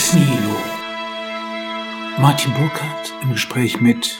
[0.00, 0.56] Ex Nihilo.
[2.18, 4.18] Martin Burkhardt im Gespräch mit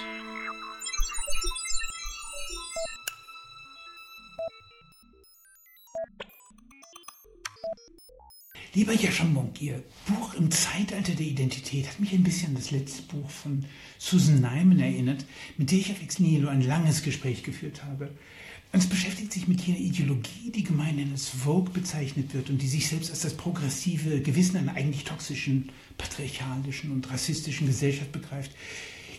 [8.75, 12.71] Lieber Jascha Monk, Ihr Buch im Zeitalter der Identität hat mich ein bisschen an das
[12.71, 13.65] letzte Buch von
[13.97, 15.25] Susan Nyman erinnert,
[15.57, 18.11] mit der ich auf Ex Nihilo ein langes Gespräch geführt habe.
[18.73, 22.69] Und es beschäftigt sich mit jener Ideologie, die gemeinhin als Vogue bezeichnet wird und die
[22.69, 28.53] sich selbst als das progressive Gewissen einer eigentlich toxischen, patriarchalischen und rassistischen Gesellschaft begreift.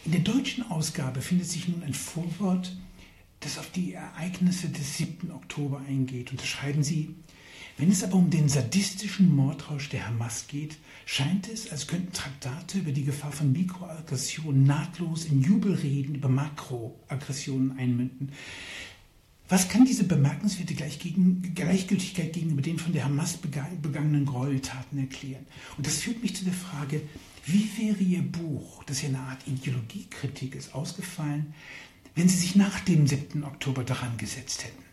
[0.06, 2.76] In der deutschen Ausgabe findet sich nun ein Vorwort,
[3.42, 5.32] das auf die Ereignisse des 7.
[5.32, 6.32] Oktober eingeht.
[6.32, 7.16] Und da schreiben sie,
[7.78, 12.80] wenn es aber um den sadistischen Mordrausch der Hamas geht, scheint es, als könnten Traktate
[12.80, 18.32] über die Gefahr von Mikroaggressionen nahtlos in Jubelreden über Makroaggressionen einmünden.
[19.52, 25.46] Was kann diese bemerkenswerte Gleichgültigkeit gegenüber den von der Hamas begangenen Gräueltaten erklären?
[25.76, 27.02] Und das führt mich zu der Frage,
[27.46, 31.54] wie wäre Ihr Buch, das ja eine Art Ideologiekritik ist, ausgefallen,
[32.16, 33.44] wenn Sie sich nach dem 7.
[33.44, 34.86] Oktober daran gesetzt hätten?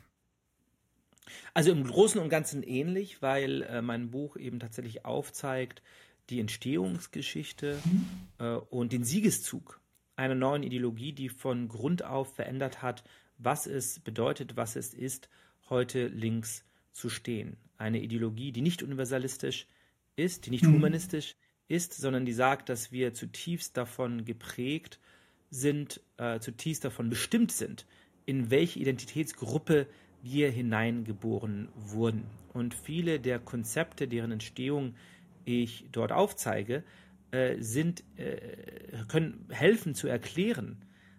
[1.54, 5.82] Also im Großen und Ganzen ähnlich, weil äh, mein Buch eben tatsächlich aufzeigt
[6.30, 8.06] die Entstehungsgeschichte mhm.
[8.38, 9.80] äh, und den Siegeszug
[10.16, 13.04] einer neuen Ideologie, die von Grund auf verändert hat,
[13.38, 15.28] was es bedeutet, was es ist,
[15.70, 17.56] heute links zu stehen.
[17.76, 19.66] Eine Ideologie, die nicht universalistisch
[20.16, 20.74] ist, die nicht mhm.
[20.74, 21.36] humanistisch
[21.68, 24.98] ist, sondern die sagt, dass wir zutiefst davon geprägt
[25.50, 27.86] sind, äh, zutiefst davon bestimmt sind,
[28.26, 29.86] in welche Identitätsgruppe
[30.22, 32.24] wir hineingeboren wurden.
[32.52, 34.94] Und viele der Konzepte, deren Entstehung
[35.44, 36.82] ich dort aufzeige,
[37.30, 38.38] äh, sind, äh,
[39.08, 40.76] können helfen zu erklären,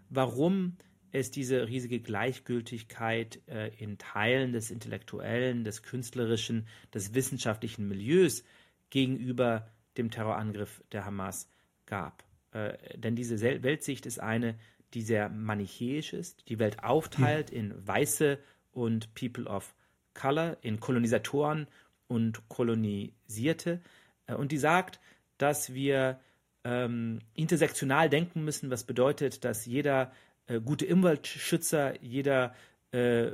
[0.09, 0.75] warum
[1.11, 8.43] es diese riesige Gleichgültigkeit äh, in Teilen des intellektuellen, des künstlerischen, des wissenschaftlichen Milieus
[8.89, 11.50] gegenüber dem Terrorangriff der Hamas
[11.85, 12.23] gab.
[12.51, 14.56] Äh, denn diese Weltsicht ist eine,
[14.94, 18.39] die sehr manichäisch ist, die Welt aufteilt in weiße
[18.72, 19.75] und People of
[20.13, 21.67] Color, in Kolonisatoren
[22.07, 23.81] und Kolonisierte.
[24.25, 25.00] Äh, und die sagt,
[25.38, 26.19] dass wir
[26.63, 30.11] ähm, intersektional denken müssen, was bedeutet, dass jeder
[30.49, 32.53] äh, gute Umweltschützer, jeder
[32.91, 33.31] äh,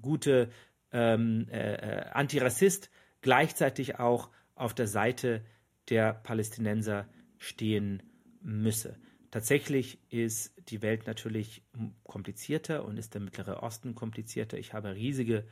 [0.00, 0.50] gute
[0.92, 5.44] ähm, äh, äh, Antirassist gleichzeitig auch auf der Seite
[5.88, 7.06] der Palästinenser
[7.38, 8.02] stehen
[8.40, 8.98] müsse.
[9.30, 11.62] Tatsächlich ist die Welt natürlich
[12.04, 14.58] komplizierter und ist der Mittlere Osten komplizierter.
[14.58, 15.44] Ich habe riesige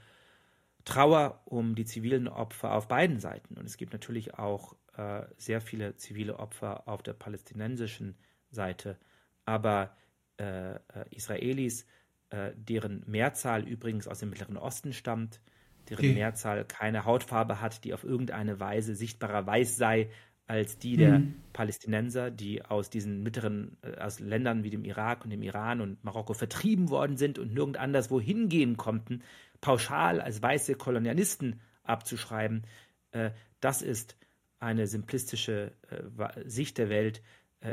[0.85, 3.57] Trauer um die zivilen Opfer auf beiden Seiten.
[3.57, 8.17] Und es gibt natürlich auch äh, sehr viele zivile Opfer auf der palästinensischen
[8.51, 8.99] Seite.
[9.45, 9.97] Aber
[10.39, 10.79] äh, äh,
[11.11, 11.87] Israelis,
[12.31, 15.41] äh, deren Mehrzahl übrigens aus dem Mittleren Osten stammt,
[15.89, 16.15] deren okay.
[16.15, 20.11] Mehrzahl keine Hautfarbe hat, die auf irgendeine Weise sichtbarer weiß sei,
[20.47, 21.35] als die der mhm.
[21.53, 26.03] Palästinenser, die aus diesen mittleren, äh, aus Ländern wie dem Irak und dem Iran und
[26.05, 29.23] Marokko vertrieben worden sind und nirgend anders wohin gehen konnten,
[29.61, 32.67] pauschal als weiße Kolonialisten abzuschreiben,
[33.13, 34.17] äh, das ist
[34.59, 37.23] eine simplistische äh, Sicht der Welt,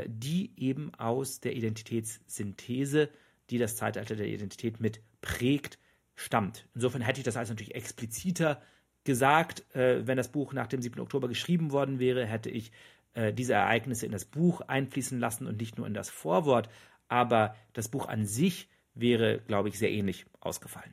[0.06, 3.10] die eben aus der Identitätssynthese,
[3.50, 5.78] die das Zeitalter der Identität mit prägt,
[6.14, 6.66] stammt.
[6.74, 8.62] Insofern hätte ich das als natürlich expliziter
[9.04, 11.00] gesagt, äh, wenn das Buch nach dem 7.
[11.00, 12.72] Oktober geschrieben worden wäre, hätte ich
[13.14, 16.68] äh, diese Ereignisse in das Buch einfließen lassen und nicht nur in das Vorwort.
[17.08, 20.92] Aber das Buch an sich wäre, glaube ich, sehr ähnlich ausgefallen.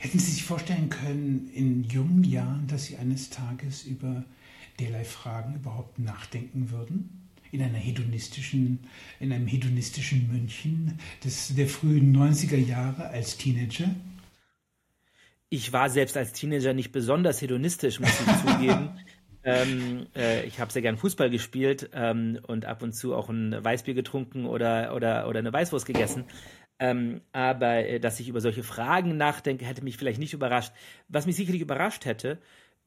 [0.00, 4.24] Hätten Sie sich vorstellen können, in jungen Jahren, dass Sie eines Tages über
[4.80, 7.25] derlei Fragen überhaupt nachdenken würden?
[7.52, 8.80] In einer hedonistischen,
[9.20, 13.94] in einem hedonistischen München des, der frühen 90er Jahre als Teenager?
[15.48, 18.90] ich war selbst als Teenager nicht besonders hedonistisch, muss ich zugeben.
[19.48, 23.54] Ähm, äh, ich habe sehr gern Fußball gespielt ähm, und ab und zu auch ein
[23.62, 26.24] Weißbier getrunken oder, oder, oder eine Weißwurst gegessen.
[26.80, 30.72] Ähm, aber äh, dass ich über solche Fragen nachdenke, hätte mich vielleicht nicht überrascht.
[31.06, 32.38] Was mich sicherlich überrascht hätte,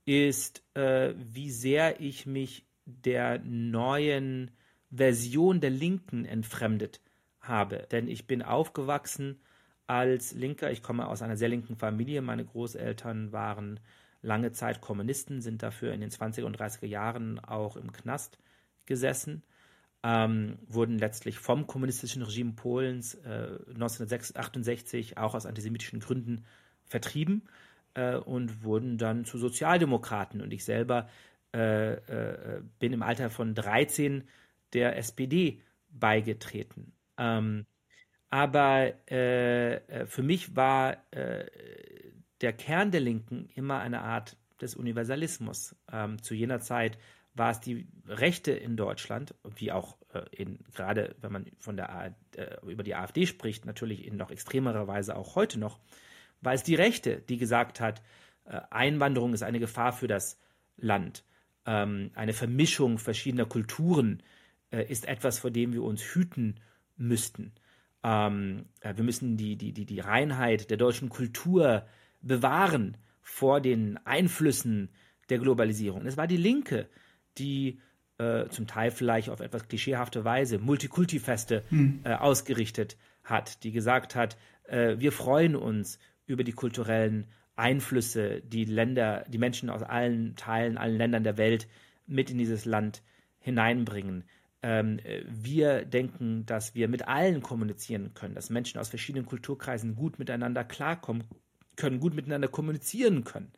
[0.03, 2.65] ist, äh, wie sehr ich mich
[3.05, 4.51] der neuen
[4.91, 7.01] Version der Linken entfremdet
[7.41, 7.87] habe.
[7.91, 9.39] Denn ich bin aufgewachsen
[9.87, 10.71] als Linker.
[10.71, 12.21] Ich komme aus einer sehr linken Familie.
[12.21, 13.79] Meine Großeltern waren
[14.21, 18.37] lange Zeit Kommunisten, sind dafür in den 20er und 30er Jahren auch im Knast
[18.85, 19.43] gesessen,
[20.03, 26.45] ähm, wurden letztlich vom kommunistischen Regime Polens äh, 1968 auch aus antisemitischen Gründen
[26.85, 27.43] vertrieben
[27.93, 30.41] äh, und wurden dann zu Sozialdemokraten.
[30.41, 31.07] Und ich selber
[31.53, 34.27] äh, äh bin im Alter von 13
[34.73, 36.93] der SPD beigetreten.
[37.17, 37.65] Ähm,
[38.29, 41.45] aber äh, äh, für mich war äh,
[42.41, 45.75] der Kern der Linken immer eine Art des Universalismus.
[45.91, 46.97] Ähm, zu jener Zeit
[47.33, 49.97] war es die Rechte in Deutschland, wie auch
[50.31, 54.87] in, gerade wenn man von der äh, über die AfD spricht, natürlich in noch extremerer
[54.87, 55.79] Weise auch heute noch,
[56.41, 58.01] war es die Rechte, die gesagt hat,
[58.45, 60.39] Einwanderung ist eine Gefahr für das
[60.77, 61.23] Land.
[61.65, 64.23] Ähm, eine Vermischung verschiedener Kulturen
[64.71, 66.55] äh, ist etwas, vor dem wir uns hüten
[66.97, 67.53] müssten.
[68.03, 71.85] Ähm, äh, wir müssen die, die, die, die Reinheit der deutschen Kultur
[72.21, 74.89] bewahren vor den Einflüssen
[75.29, 76.05] der Globalisierung.
[76.05, 76.87] Es war die Linke,
[77.37, 77.79] die
[78.17, 82.01] äh, zum Teil vielleicht auf etwas klischeehafte Weise Multikulti-Feste hm.
[82.03, 87.27] äh, ausgerichtet hat, die gesagt hat, äh, wir freuen uns über die kulturellen
[87.59, 91.67] Einflüsse, die Länder, die Menschen aus allen Teilen, allen Ländern der Welt
[92.07, 93.03] mit in dieses Land
[93.39, 94.23] hineinbringen.
[94.61, 100.19] Ähm, wir denken, dass wir mit allen kommunizieren können, dass Menschen aus verschiedenen Kulturkreisen gut
[100.19, 101.23] miteinander klarkommen
[101.75, 103.51] können, gut miteinander kommunizieren können.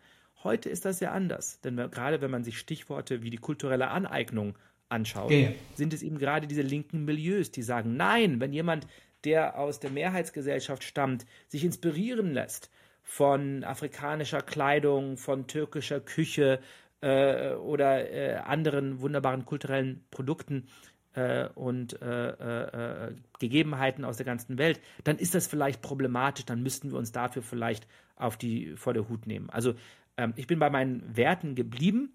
[0.44, 4.58] Heute ist das ja anders, denn gerade wenn man sich Stichworte wie die kulturelle Aneignung
[4.90, 5.52] anschaut, ja.
[5.76, 8.88] sind es eben gerade diese linken Milieus, die sagen, nein, wenn jemand,
[9.24, 12.72] der aus der Mehrheitsgesellschaft stammt, sich inspirieren lässt
[13.12, 16.62] von afrikanischer Kleidung, von türkischer Küche
[17.02, 20.70] äh, oder äh, anderen wunderbaren kulturellen Produkten,
[21.14, 26.64] äh, und äh, äh, Gegebenheiten aus der ganzen Welt, dann ist das vielleicht problematisch, dann
[26.64, 27.86] müssten wir uns dafür vielleicht
[28.16, 29.50] auf die, vor der Hut nehmen.
[29.50, 29.74] Also
[30.16, 32.14] ähm, ich bin bei meinen Werten geblieben,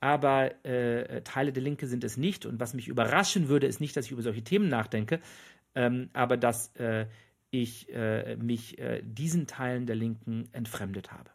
[0.00, 2.44] aber äh, Teile der Linke sind es nicht.
[2.44, 5.20] Und was mich überraschen würde, ist nicht, dass ich über solche Themen nachdenke,
[5.76, 7.06] ähm, aber dass äh,
[7.62, 11.30] ich äh, mich äh, diesen Teilen der Linken entfremdet habe.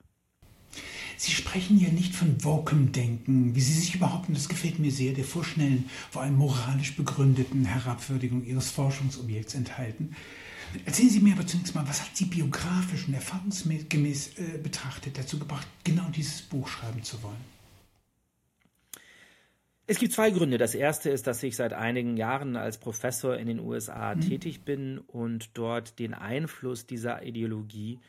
[1.17, 5.13] Sie sprechen hier nicht von Wokem-Denken, wie Sie sich überhaupt, und das gefällt mir sehr,
[5.13, 10.15] der vorschnellen, vor allem moralisch begründeten Herabwürdigung Ihres Forschungsobjekts enthalten.
[10.85, 15.39] Erzählen Sie mir aber zunächst mal, was hat Sie biografisch und erfahrungsgemäß äh, betrachtet dazu
[15.39, 17.58] gebracht, genau dieses Buch schreiben zu wollen?
[19.89, 20.59] Es gibt zwei Gründe.
[20.59, 24.21] Das erste ist, dass ich seit einigen Jahren als Professor in den USA mhm.
[24.21, 27.99] tätig bin und dort den Einfluss dieser Ideologie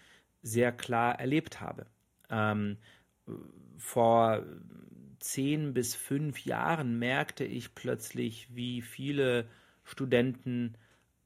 [0.42, 1.86] sehr klar erlebt habe.
[2.28, 2.76] Ähm,
[3.78, 4.44] vor
[5.20, 9.46] zehn bis fünf Jahren merkte ich plötzlich, wie viele
[9.82, 10.74] Studenten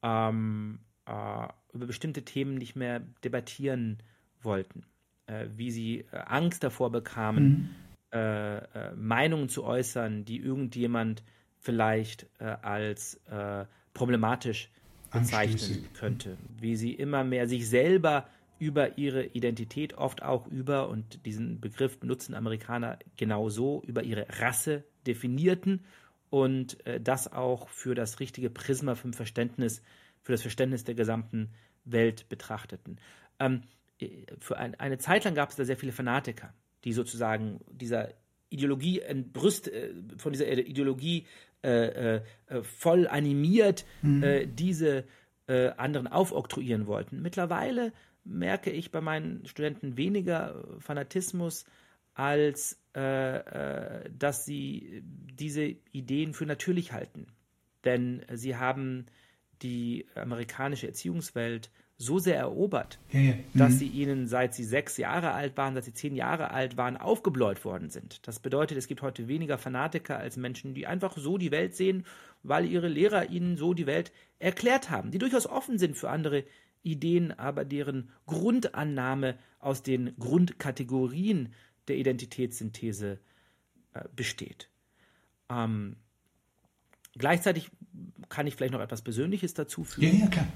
[0.05, 3.99] ähm, äh, über bestimmte Themen nicht mehr debattieren
[4.41, 4.85] wollten,
[5.27, 7.71] äh, wie sie äh, Angst davor bekamen, mhm.
[8.15, 11.25] Äh, äh, Meinungen zu äußern, die irgendjemand
[11.59, 13.21] vielleicht äh, als
[13.93, 14.71] problematisch
[15.11, 18.29] bezeichnen könnte, wie sie immer mehr sich selber
[18.61, 24.85] über ihre Identität, oft auch über, und diesen Begriff benutzen Amerikaner genauso, über ihre Rasse
[25.07, 25.85] definierten
[26.31, 29.83] und äh, das auch für das richtige Prisma für Verständnis,
[30.23, 31.51] für das Verständnis der gesamten
[31.85, 32.99] Welt betrachteten.
[33.41, 33.63] Ähm,
[33.99, 36.53] äh, für ein, eine Zeit lang gab es da sehr viele Fanatiker,
[36.85, 38.15] die sozusagen dieser
[38.51, 41.27] Ideologie entbrüst, äh, von dieser Ideologie
[41.63, 42.23] äh, äh,
[42.63, 44.55] voll animiert mhm.
[44.55, 45.05] diese
[45.47, 47.21] anderen aufoktroyieren wollten.
[47.21, 47.93] Mittlerweile
[48.25, 51.67] merke ich bei meinen Studenten weniger Fanatismus,
[52.15, 57.27] als äh, äh, dass sie diese Ideen für natürlich halten.
[57.85, 59.07] Denn sie haben
[59.63, 63.35] die amerikanische Erziehungswelt so sehr erobert, ja, ja.
[63.35, 63.45] Mhm.
[63.55, 66.97] dass sie ihnen, seit sie sechs Jahre alt waren, seit sie zehn Jahre alt waren,
[66.97, 68.27] aufgebläut worden sind.
[68.27, 72.05] Das bedeutet, es gibt heute weniger Fanatiker als Menschen, die einfach so die Welt sehen,
[72.43, 76.45] weil ihre Lehrer ihnen so die Welt erklärt haben, die durchaus offen sind für andere
[76.85, 81.55] Ideen aber deren Grundannahme aus den Grundkategorien
[81.89, 83.19] der Identitätssynthese
[83.95, 84.69] äh, besteht.
[85.51, 85.97] Ähm,
[87.17, 87.71] gleichzeitig
[88.29, 90.19] kann ich vielleicht noch etwas Persönliches dazu fügen.
[90.19, 90.47] Ja, ja, klar.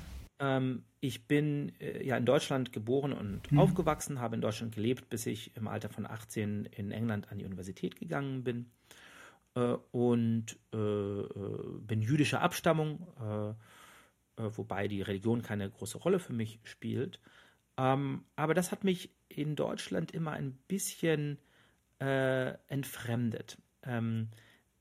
[0.40, 3.58] Ähm, ich bin äh, ja in Deutschland geboren und mhm.
[3.58, 7.44] aufgewachsen, habe in Deutschland gelebt, bis ich im Alter von 18 in England an die
[7.44, 8.70] Universität gegangen bin
[9.54, 13.50] äh, und äh, äh, bin jüdischer Abstammung äh,
[14.42, 17.20] äh, wobei die Religion keine große Rolle für mich spielt.
[17.76, 21.38] Ähm, aber das hat mich in Deutschland immer ein bisschen
[22.00, 23.58] entfremdet.
[23.82, 24.28] Ähm,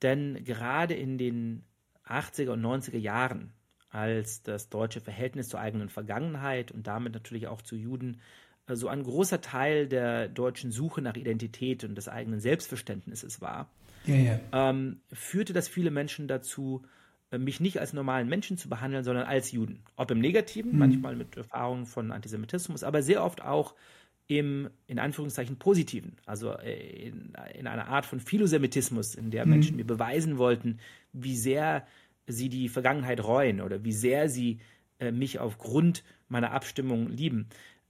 [0.03, 1.63] denn gerade in den
[2.05, 3.53] 80er und 90er Jahren,
[3.89, 8.19] als das deutsche Verhältnis zur eigenen Vergangenheit und damit natürlich auch zu Juden
[8.67, 13.69] äh, so ein großer Teil der deutschen Suche nach Identität und des eigenen Selbstverständnisses war,
[14.05, 14.39] ja, ja.
[14.53, 16.83] Ähm, führte das viele Menschen dazu,
[17.31, 19.83] äh, mich nicht als normalen Menschen zu behandeln, sondern als Juden.
[19.95, 20.79] Ob im Negativen, mhm.
[20.79, 23.75] manchmal mit Erfahrungen von Antisemitismus, aber sehr oft auch
[24.27, 26.17] im, in Anführungszeichen, Positiven.
[26.25, 29.51] Also äh, in, in einer Art von Philosemitismus, in der mhm.
[29.51, 30.79] Menschen mir beweisen wollten,
[31.13, 31.85] wie sehr
[32.27, 34.59] sie die Vergangenheit reuen oder wie sehr sie
[34.99, 37.49] äh, mich aufgrund meiner Abstimmung lieben.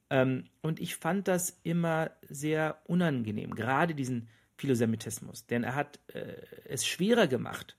[0.10, 6.34] Ähm, und ich fand das immer sehr unangenehm, gerade diesen Philosemitismus, denn er hat äh,
[6.66, 7.78] es schwerer gemacht,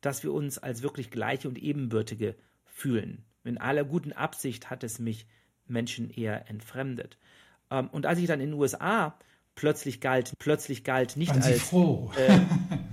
[0.00, 3.24] dass wir uns als wirklich gleiche und ebenbürtige fühlen.
[3.44, 5.26] In aller guten Absicht hat es mich
[5.66, 7.18] Menschen eher entfremdet.
[7.70, 9.18] Ähm, und als ich dann in den USA
[9.54, 11.54] plötzlich galt, plötzlich galt nicht Waren als.
[11.54, 12.10] Sie froh?
[12.16, 12.40] Äh,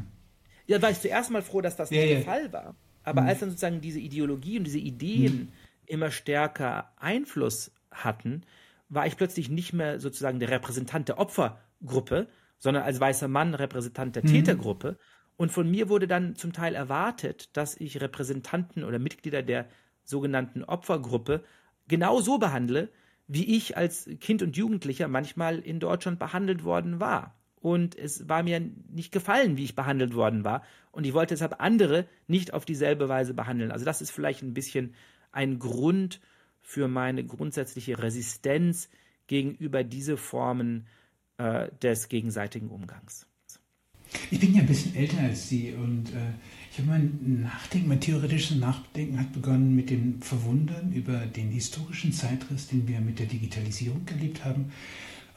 [0.68, 2.16] ja, war ich zuerst mal froh, dass das ja, nicht ja.
[2.18, 2.76] der Fall war.
[3.08, 3.30] Aber mhm.
[3.30, 5.48] als dann sozusagen diese Ideologie und diese Ideen mhm.
[5.86, 8.44] immer stärker Einfluss hatten,
[8.90, 14.18] war ich plötzlich nicht mehr sozusagen der Repräsentant der Opfergruppe, sondern als weißer Mann Repräsentant
[14.18, 14.28] der mhm.
[14.28, 14.98] Tätergruppe.
[15.38, 19.70] Und von mir wurde dann zum Teil erwartet, dass ich Repräsentanten oder Mitglieder der
[20.04, 21.46] sogenannten Opfergruppe
[21.88, 22.90] genau so behandle,
[23.28, 27.37] wie ich als Kind und Jugendlicher manchmal in Deutschland behandelt worden war.
[27.68, 30.64] Und es war mir nicht gefallen, wie ich behandelt worden war.
[30.94, 33.74] Und ich wollte deshalb andere nicht auf dieselbe Weise behandeln.
[33.74, 34.94] Also das ist vielleicht ein bisschen
[35.34, 36.22] ein Grund
[36.62, 38.88] für meine grundsätzliche Resistenz
[39.28, 40.88] gegenüber diese Formen
[41.38, 43.28] äh, des gegenseitigen Umgangs.
[44.32, 46.32] Ich bin ja ein bisschen älter als Sie und äh,
[46.72, 52.14] ich habe mein Nachdenken, mein theoretisches Nachdenken hat begonnen mit dem Verwundern über den historischen
[52.14, 54.72] Zeitriss, den wir mit der Digitalisierung erlebt haben.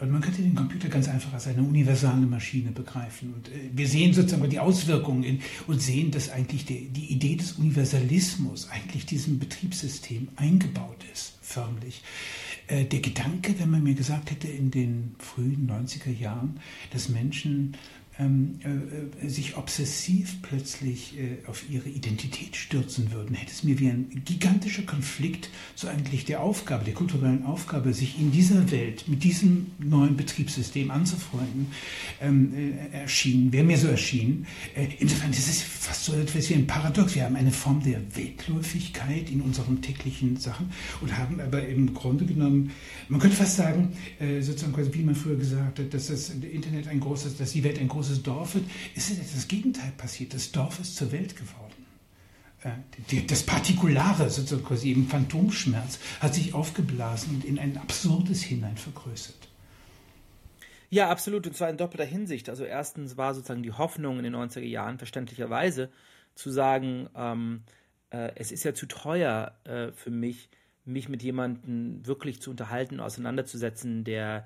[0.00, 3.34] Und man könnte den Computer ganz einfach als eine universale Maschine begreifen.
[3.34, 7.36] Und äh, wir sehen sozusagen die Auswirkungen in, und sehen, dass eigentlich die, die Idee
[7.36, 12.02] des Universalismus eigentlich diesem Betriebssystem eingebaut ist, förmlich
[12.68, 16.60] äh, der Gedanke, wenn man mir gesagt hätte in den frühen 90er Jahren,
[16.92, 17.76] dass Menschen
[19.26, 24.82] sich obsessiv plötzlich äh, auf ihre Identität stürzen würden, hätte es mir wie ein gigantischer
[24.82, 30.16] Konflikt so eigentlich der Aufgabe, der kulturellen Aufgabe, sich in dieser Welt mit diesem neuen
[30.16, 31.68] Betriebssystem anzufreunden,
[32.20, 34.46] ähm, äh, erschienen, wäre mir so erschienen.
[34.74, 37.14] Äh, insofern ist es fast so etwas wie ein Paradox.
[37.14, 42.24] Wir haben eine Form der Weltläufigkeit in unseren täglichen Sachen und haben aber im Grunde
[42.26, 42.70] genommen,
[43.08, 47.00] man könnte fast sagen, äh, sozusagen wie man früher gesagt hat, dass das Internet ein
[47.00, 48.64] großes, dass die Welt ein großes Dorf wird,
[48.94, 50.34] ist das Gegenteil passiert.
[50.34, 51.70] Das Dorf ist zur Welt geworden.
[53.28, 59.48] Das Partikulare, sozusagen quasi eben Phantomschmerz, hat sich aufgeblasen und in ein Absurdes hinein vergrößert.
[60.90, 62.50] Ja, absolut, und zwar in doppelter Hinsicht.
[62.50, 65.90] Also erstens war sozusagen die Hoffnung in den 90er Jahren verständlicherweise
[66.34, 67.62] zu sagen, ähm,
[68.10, 70.50] äh, es ist ja zu teuer äh, für mich,
[70.84, 74.42] mich mit jemandem wirklich zu unterhalten, auseinanderzusetzen, der äh,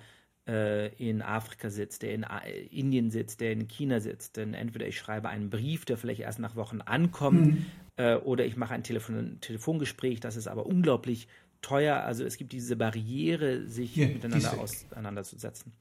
[0.47, 4.37] in Afrika sitzt, der in äh, Indien sitzt, der in China sitzt.
[4.37, 7.67] Denn entweder ich schreibe einen Brief, der vielleicht erst nach Wochen ankommt, mhm.
[7.97, 11.29] äh, oder ich mache ein Telefon Telefongespräch, das ist aber unglaublich
[11.63, 11.97] teuer.
[11.97, 15.73] Also es gibt diese Barriere, sich yeah, miteinander auseinanderzusetzen.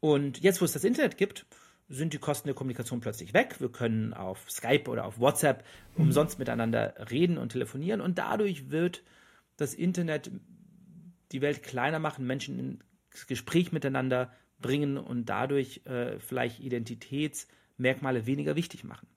[0.00, 1.46] Und jetzt, wo es das Internet gibt,
[1.88, 3.60] sind die Kosten der Kommunikation plötzlich weg.
[3.60, 5.64] Wir können auf Skype oder auf WhatsApp
[5.96, 6.06] mhm.
[6.06, 9.04] umsonst miteinander reden und telefonieren und dadurch wird
[9.56, 10.30] das Internet
[11.32, 12.78] die Welt kleiner machen, Menschen in
[13.26, 19.08] Gespräch miteinander bringen und dadurch äh, vielleicht Identitätsmerkmale weniger wichtig machen.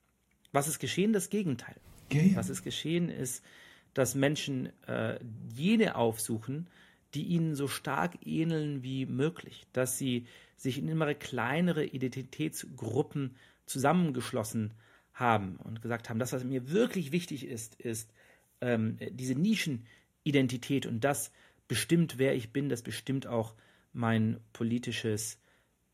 [0.52, 1.12] Was ist geschehen?
[1.12, 1.76] Das Gegenteil.
[2.12, 2.36] Ja, ja.
[2.36, 3.44] Was ist geschehen ist,
[3.92, 5.18] dass Menschen äh,
[5.54, 6.68] jene aufsuchen,
[7.14, 13.36] die ihnen so stark ähneln wie möglich, dass sie sich in immer kleinere Identitätsgruppen
[13.66, 14.74] zusammengeschlossen
[15.12, 18.12] haben und gesagt haben, das, was mir wirklich wichtig ist, ist
[18.60, 21.30] ähm, diese Nischenidentität und das
[21.68, 23.54] bestimmt, wer ich bin, das bestimmt auch
[23.94, 25.40] mein politisches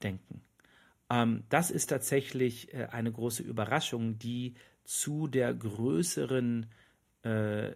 [0.02, 0.42] Denken.
[1.09, 4.54] Ähm, das ist tatsächlich äh, eine große Überraschung, die
[4.85, 6.66] zu der größeren
[7.25, 7.75] äh, äh,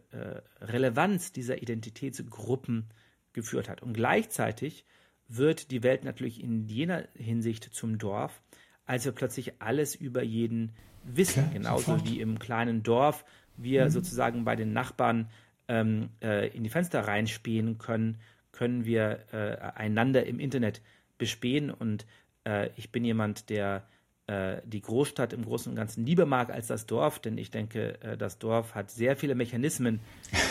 [0.61, 2.89] Relevanz dieser Identitätsgruppen
[3.33, 3.83] geführt hat.
[3.83, 4.85] Und gleichzeitig
[5.29, 8.43] wird die Welt natürlich in jener Hinsicht zum Dorf,
[8.87, 10.73] als wir plötzlich alles über jeden
[11.05, 11.43] wissen.
[11.43, 12.11] Klar, Genauso sofort.
[12.11, 13.25] wie im kleinen Dorf
[13.57, 13.91] wir mhm.
[13.91, 15.31] sozusagen bei den Nachbarn
[15.69, 18.19] ähm, äh, in die Fenster reinspähen können,
[18.55, 20.81] können wir äh, einander im Internet
[21.19, 21.71] bespähen.
[21.71, 22.07] Und
[22.45, 23.87] äh, ich bin jemand, der
[24.27, 28.01] äh, die Großstadt im Großen und Ganzen lieber mag als das Dorf, denn ich denke,
[28.01, 30.01] äh, das Dorf hat sehr viele Mechanismen,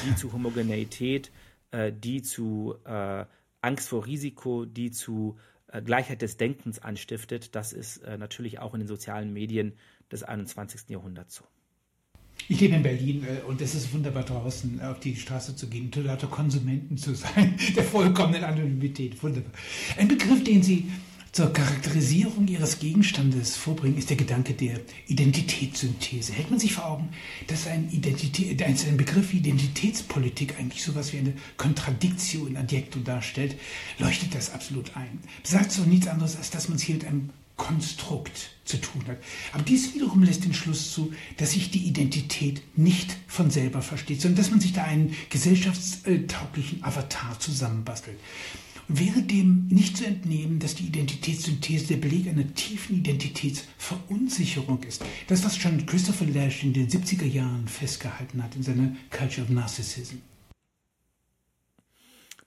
[0.05, 1.31] die zu Homogeneität,
[1.71, 3.25] äh, die zu äh,
[3.61, 5.37] Angst vor Risiko, die zu
[5.85, 7.55] Gleichheit des Denkens anstiftet.
[7.55, 9.73] Das ist natürlich auch in den sozialen Medien
[10.11, 10.89] des 21.
[10.89, 11.45] Jahrhunderts so.
[12.49, 15.91] Ich lebe in Berlin äh, und es ist wunderbar draußen auf die Straße zu gehen,
[15.95, 19.21] lauter Konsumenten zu sein, der vollkommenen Anonymität.
[19.23, 19.51] Wunderbar.
[19.97, 20.89] Ein Begriff, den Sie
[21.31, 26.33] zur Charakterisierung Ihres Gegenstandes vorbringen, ist der Gedanke der Identitätssynthese.
[26.33, 27.09] Hält man sich vor Augen,
[27.47, 33.55] dass ein, Identität, ein Begriff Identitätspolitik eigentlich sowas wie eine Kontradiktion in Adjektum darstellt,
[33.97, 35.19] leuchtet das absolut ein.
[35.41, 37.29] Besagt so nichts anderes, als dass man es hier mit einem
[37.63, 39.17] Konstrukt zu tun hat.
[39.53, 44.19] Aber dies wiederum lässt den Schluss zu, dass sich die Identität nicht von selber versteht,
[44.19, 48.19] sondern dass man sich da einen gesellschaftstauglichen Avatar zusammenbastelt.
[48.89, 55.05] Und wäre dem nicht zu entnehmen, dass die Identitätssynthese der Beleg einer tiefen Identitätsverunsicherung ist.
[55.29, 59.53] Das, was schon Christopher Lash in den 70er Jahren festgehalten hat in seiner Culture of
[59.53, 60.17] Narcissism.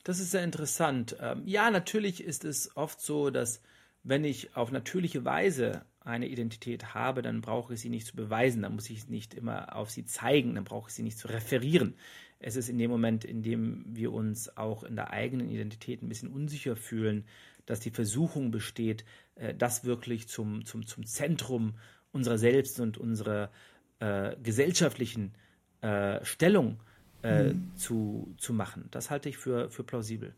[0.04, 1.16] Das ist sehr interessant.
[1.22, 3.62] Ähm, ja, natürlich ist es oft so, dass
[4.06, 8.62] wenn ich auf natürliche Weise eine Identität habe, dann brauche ich sie nicht zu beweisen,
[8.62, 11.94] dann muss ich nicht immer auf sie zeigen, dann brauche ich sie nicht zu referieren.
[12.38, 16.08] Es ist in dem Moment, in dem wir uns auch in der eigenen Identität ein
[16.08, 17.24] bisschen unsicher fühlen,
[17.64, 21.74] dass die Versuchung besteht, äh, das wirklich zum, zum, zum Zentrum
[22.12, 23.50] unserer selbst und unserer
[23.98, 25.34] äh, gesellschaftlichen
[25.80, 26.80] äh, Stellung
[27.24, 27.72] äh, mhm.
[27.74, 28.86] zu, zu machen.
[28.92, 30.34] Das halte ich für, für plausibel.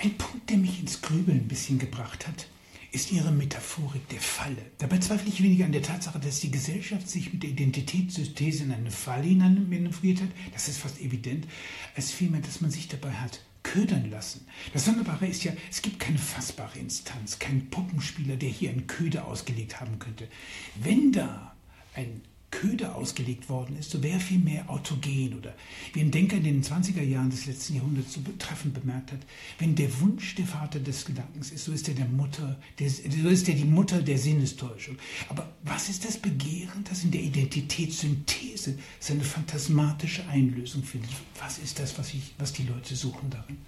[0.00, 2.46] Ein Punkt, der mich ins Grübeln ein bisschen gebracht hat,
[2.92, 4.64] ist ihre Metaphorik der Falle.
[4.78, 8.72] Dabei zweifle ich weniger an der Tatsache, dass die Gesellschaft sich mit der Identitätssynthese in
[8.72, 11.48] eine Falle hineinmanövriert hat, das ist fast evident,
[11.96, 14.46] als vielmehr, dass man sich dabei hat ködern lassen.
[14.72, 19.26] Das Sonderbare ist ja, es gibt keine fassbare Instanz, keinen Puppenspieler, der hier einen Köder
[19.26, 20.28] ausgelegt haben könnte.
[20.76, 21.54] Wenn da
[21.94, 25.54] ein Köder ausgelegt worden ist, so wäre viel mehr autogen oder
[25.92, 29.20] wie ein Denker in den 20er Jahren des letzten Jahrhunderts so betreffend bemerkt hat,
[29.58, 33.28] wenn der Wunsch der Vater des Gedankens ist, so ist er der Mutter, der, so
[33.28, 34.96] ist er die Mutter der Sinnestäuschung.
[35.28, 41.10] Aber was ist das Begehren, das in der Identitätssynthese seine phantasmatische Einlösung findet?
[41.38, 43.58] Was ist das, was, ich, was die Leute suchen darin?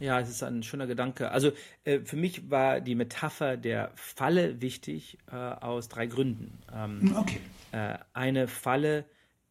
[0.00, 1.30] Ja, es ist ein schöner Gedanke.
[1.30, 1.52] Also
[1.84, 6.58] äh, für mich war die Metapher der Falle wichtig äh, aus drei Gründen.
[6.74, 7.40] Ähm, hm, okay.
[7.74, 9.04] Äh, eine Falle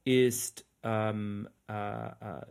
[0.05, 2.45] ist ähm, äh, äh,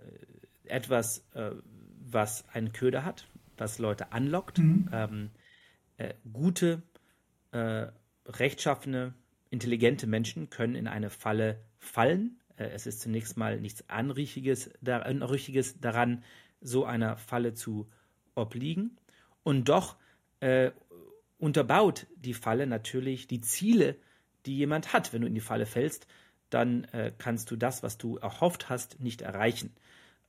[0.65, 1.53] etwas, äh,
[1.99, 3.27] was einen Köder hat,
[3.57, 4.59] was Leute anlockt.
[4.59, 4.91] Mhm.
[4.93, 5.31] Ähm,
[6.33, 6.83] gute,
[7.53, 9.15] rechtschaffene,
[9.51, 12.41] intelligente Menschen können in eine Falle fallen.
[12.57, 16.25] es ist zunächst mal nichts Anrüchiges daran,
[16.61, 17.89] so einer Falle zu
[18.35, 18.97] obliegen.
[19.45, 19.97] Und doch
[20.41, 20.73] äh,
[21.39, 23.97] unterbaut die Falle natürlich die Ziele,
[24.47, 25.13] die jemand hat.
[25.13, 26.07] Wenn du in die Falle fällst,
[26.51, 29.75] dann äh, kannst du das, was du erhofft hast, nicht erreichen.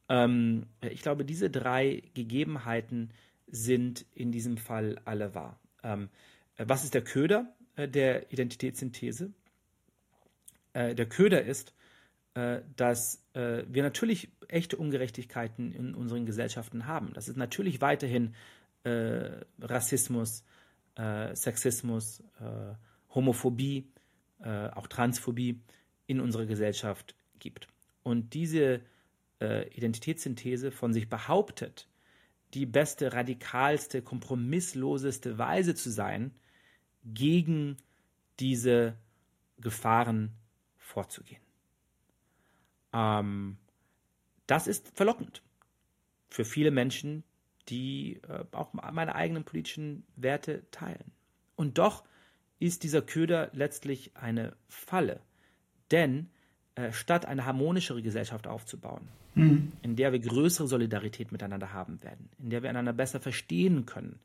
[0.10, 3.12] Ähm, ich glaube, diese drei Gegebenheiten
[3.48, 5.60] sind in diesem Fall alle wahr.
[5.84, 6.10] Ähm,
[6.58, 9.34] was ist der Köder äh, der Identitätssynthese?
[10.74, 11.74] Äh, der Köder ist,
[12.36, 17.14] äh, dass äh, wir natürlich echte Ungerechtigkeiten in unseren Gesellschaften haben.
[17.14, 18.36] Das ist natürlich weiterhin
[18.84, 20.44] äh, Rassismus,
[20.96, 22.22] Sexismus,
[23.16, 23.92] Homophobie,
[24.44, 25.62] auch Transphobie
[26.06, 27.68] in unserer Gesellschaft gibt.
[28.04, 28.82] Und diese
[29.40, 31.88] Identitätssynthese von sich behauptet,
[32.54, 36.32] die beste, radikalste, kompromissloseste Weise zu sein,
[37.06, 37.78] gegen
[38.40, 38.98] diese
[39.60, 40.34] Gefahren
[40.78, 41.42] vorzugehen.
[42.94, 43.58] Ähm,
[44.48, 45.42] das ist verlockend
[46.30, 47.24] für viele Menschen,
[47.70, 51.12] die äh, auch meine eigenen politischen Werte teilen.
[51.56, 52.04] Und doch
[52.64, 55.20] ist dieser Köder letztlich eine Falle.
[55.92, 56.30] Denn
[56.76, 59.74] äh, statt eine harmonischere Gesellschaft aufzubauen, mhm.
[59.82, 64.18] in der wir größere Solidarität miteinander haben werden, in der wir einander besser verstehen können,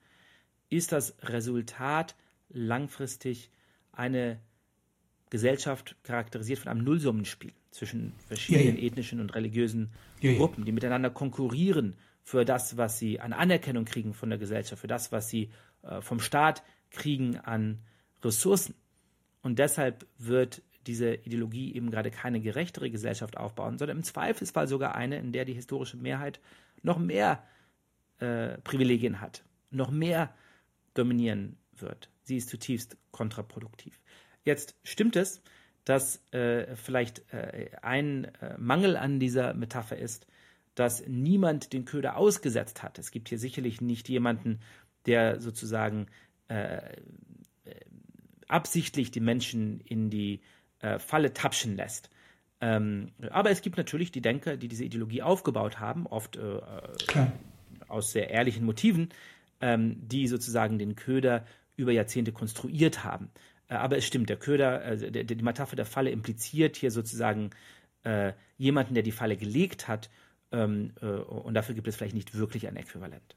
[0.70, 2.14] ist das Resultat
[2.48, 3.50] langfristig
[3.90, 4.38] eine
[5.30, 8.86] Gesellschaft charakterisiert von einem Nullsummenspiel zwischen verschiedenen ja, ja.
[8.86, 14.14] ethnischen und religiösen ja, Gruppen, die miteinander konkurrieren für das, was sie an Anerkennung kriegen
[14.14, 15.50] von der Gesellschaft, für das, was sie
[15.82, 17.80] äh, vom Staat kriegen an
[18.22, 18.74] Ressourcen.
[19.42, 24.94] Und deshalb wird diese Ideologie eben gerade keine gerechtere Gesellschaft aufbauen, sondern im Zweifelsfall sogar
[24.94, 26.40] eine, in der die historische Mehrheit
[26.82, 27.44] noch mehr
[28.18, 30.34] äh, Privilegien hat, noch mehr
[30.94, 32.08] dominieren wird.
[32.22, 34.00] Sie ist zutiefst kontraproduktiv.
[34.44, 35.42] Jetzt stimmt es,
[35.84, 40.26] dass äh, vielleicht äh, ein äh, Mangel an dieser Metapher ist,
[40.74, 42.98] dass niemand den Köder ausgesetzt hat.
[42.98, 44.60] Es gibt hier sicherlich nicht jemanden,
[45.06, 46.06] der sozusagen
[46.48, 46.80] äh,
[48.48, 50.40] absichtlich die Menschen in die
[50.80, 52.10] äh, Falle tapschen lässt.
[52.60, 56.38] Ähm, aber es gibt natürlich die Denker, die diese Ideologie aufgebaut haben, oft
[57.88, 59.10] aus sehr ehrlichen Motiven,
[59.60, 61.44] ähm, die sozusagen den Köder
[61.76, 63.30] über Jahrzehnte konstruiert haben.
[63.68, 67.50] Äh, aber es stimmt, der Köder, also der, die Metapher der Falle impliziert hier sozusagen
[68.04, 70.10] äh, jemanden, der die Falle gelegt hat.
[70.50, 73.36] Ähm, äh, und dafür gibt es vielleicht nicht wirklich ein Äquivalent.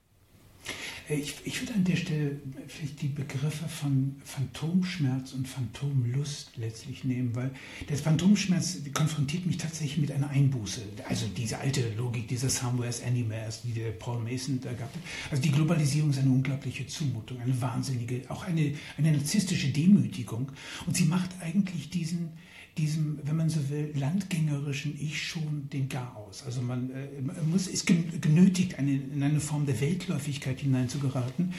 [1.09, 7.03] Äh, ich, ich würde an der Stelle vielleicht die Begriffe von Phantomschmerz und Phantomlust letztlich
[7.03, 7.51] nehmen, weil
[7.89, 10.81] der Phantomschmerz konfrontiert mich tatsächlich mit einer Einbuße.
[11.07, 14.91] Also diese alte Logik dieser Somewhere's Anywhere's, die der Paul Mason da gab.
[15.29, 20.51] Also die Globalisierung ist eine unglaubliche Zumutung, eine wahnsinnige, auch eine, eine narzisstische Demütigung.
[20.85, 22.29] Und sie macht eigentlich diesen,
[22.77, 26.43] diesem, wenn man so will, landgängerischen Ich schon den Garaus.
[26.45, 31.53] Also man äh, muss, ist genötigt, eine, in eine Form der Weltläufigkeit hineinzugeraten,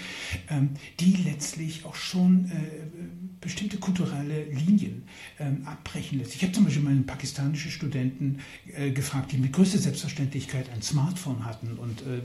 [0.48, 0.70] ähm,
[1.00, 5.02] die letztlich auch schon äh, bestimmte kulturelle Linien
[5.38, 6.34] ähm, abbrechen lässt.
[6.34, 8.38] Ich habe zum Beispiel meine pakistanischen Studenten
[8.74, 12.22] äh, gefragt, die mit größter Selbstverständlichkeit ein Smartphone hatten und äh,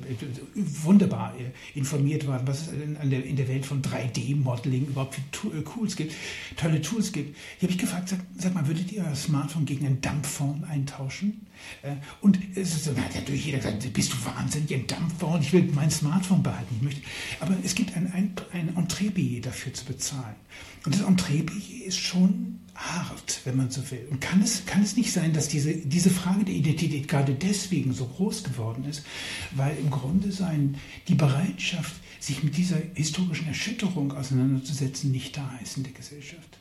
[0.55, 5.47] wunderbar äh, informiert waren, was es in, der, in der Welt von 3D-Modeling überhaupt für
[5.49, 6.13] äh, Tools gibt,
[6.55, 7.35] tolle Tools gibt.
[7.59, 11.46] Hier habe ich gefragt, sag, sag, mal, würdet ihr euer Smartphone gegen ein Dampfphone eintauschen?
[11.81, 15.53] Äh, und es ist so, na, natürlich jeder gesagt, bist du wahnsinnig, ein Dampfphone, ich
[15.53, 16.75] will mein Smartphone behalten.
[16.77, 17.01] Ich möchte,
[17.39, 20.35] aber es gibt ein, ein, ein Entreebillet dafür zu bezahlen.
[20.85, 24.07] Und das Entreebillet ist schon hart, wenn man so will.
[24.11, 27.93] Und kann es, kann es nicht sein, dass diese, diese Frage der Identität gerade deswegen
[27.93, 29.03] so groß geworden ist,
[29.55, 35.77] weil im Grunde sein, die Bereitschaft, sich mit dieser historischen Erschütterung auseinanderzusetzen, nicht da ist
[35.77, 36.59] in der Gesellschaft?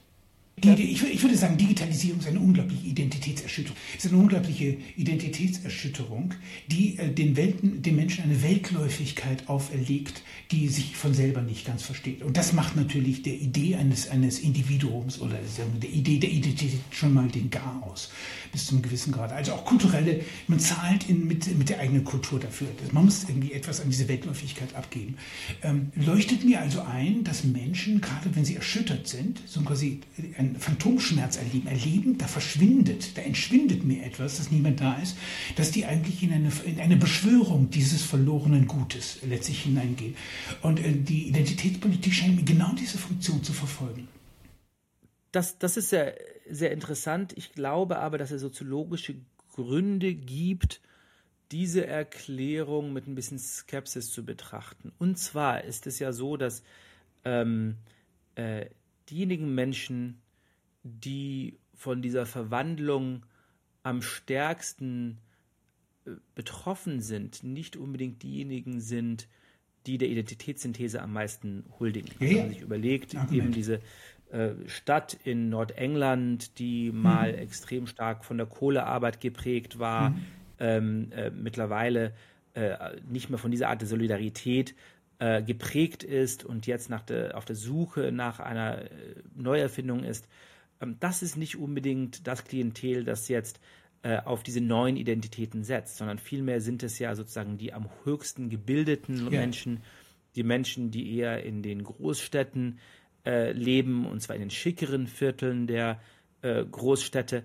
[0.59, 3.77] Ich, würde sagen, Digitalisierung ist eine unglaubliche Identitätserschütterung.
[3.99, 6.33] Es ist eine unglaubliche Identitätserschütterung,
[6.69, 11.83] die äh, den, Welten, den Menschen eine Weltläufigkeit auferlegt, die sich von selber nicht ganz
[11.83, 12.23] versteht.
[12.23, 15.37] Und das macht natürlich der Idee eines, eines Individuums oder
[15.83, 18.11] der Idee der Identität schon mal den Gar aus,
[18.57, 19.33] bis zum gewissen Grad.
[19.33, 22.69] Also auch kulturelle, man zahlt in, mit, mit der eigenen Kultur dafür.
[22.93, 25.17] Man muss irgendwie etwas an diese Weltläufigkeit abgeben.
[25.63, 30.01] Ähm, leuchtet mir also ein, dass Menschen, gerade wenn sie erschüttert sind, so quasi
[30.39, 35.17] ein einen Phantomschmerz erleben, erleben, da verschwindet, da entschwindet mir etwas, dass niemand da ist,
[35.57, 40.17] dass die eigentlich in eine, in eine Beschwörung dieses verlorenen Gutes letztlich hineingehen.
[40.63, 44.09] Und äh, die Identitätspolitik scheint mir genau diese Funktion zu verfolgen.
[45.37, 46.17] Das, das ist sehr,
[46.49, 47.35] sehr interessant.
[47.37, 49.17] Ich glaube aber, dass es soziologische
[49.53, 50.81] Gründe gibt,
[51.53, 54.93] diese Erklärung mit ein bisschen Skepsis zu betrachten.
[54.99, 56.63] Und zwar ist es ja so, dass
[57.27, 57.77] ähm,
[58.35, 58.65] äh,
[59.11, 60.23] diejenigen Menschen,
[60.85, 63.27] die von dieser Verwandlung
[63.83, 65.19] am stärksten
[66.07, 69.29] äh, betroffen sind, nicht unbedingt diejenigen sind,
[69.87, 72.11] die der Identitätssynthese am meisten huldigen.
[72.19, 73.45] Wenn man sich überlegt, Argument.
[73.45, 73.81] eben diese
[74.67, 77.03] Stadt in Nordengland, die mhm.
[77.03, 80.25] mal extrem stark von der Kohlearbeit geprägt war, mhm.
[80.59, 82.13] ähm, äh, mittlerweile
[82.55, 82.77] äh,
[83.09, 84.75] nicht mehr von dieser Art der Solidarität
[85.19, 88.89] äh, geprägt ist und jetzt der, auf der Suche nach einer äh,
[89.35, 90.29] Neuerfindung ist,
[90.81, 93.61] ähm, das ist nicht unbedingt das Klientel, das jetzt
[94.03, 98.51] äh, auf diese neuen Identitäten setzt, sondern vielmehr sind es ja sozusagen die am höchsten
[98.51, 99.41] gebildeten ja.
[99.41, 99.83] Menschen,
[100.35, 102.81] die Menschen, die eher in den Großstädten äh,
[103.27, 106.01] leben, und zwar in den schickeren Vierteln der
[106.43, 107.43] äh, Großstädte.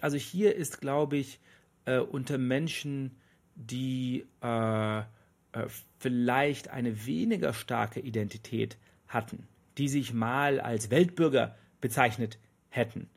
[0.00, 1.40] Also hier ist, glaube ich,
[1.84, 3.16] äh, unter Menschen,
[3.54, 5.04] die äh, äh,
[5.98, 8.76] vielleicht eine weniger starke Identität
[9.08, 13.08] hatten, die sich mal als Weltbürger bezeichnet hätten.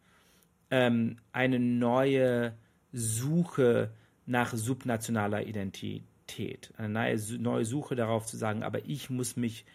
[0.70, 2.54] Ähm, eine neue
[2.94, 3.92] Suche
[4.26, 9.66] nach subnationaler Identität, eine neue, neue Suche darauf zu sagen, aber ich muss mich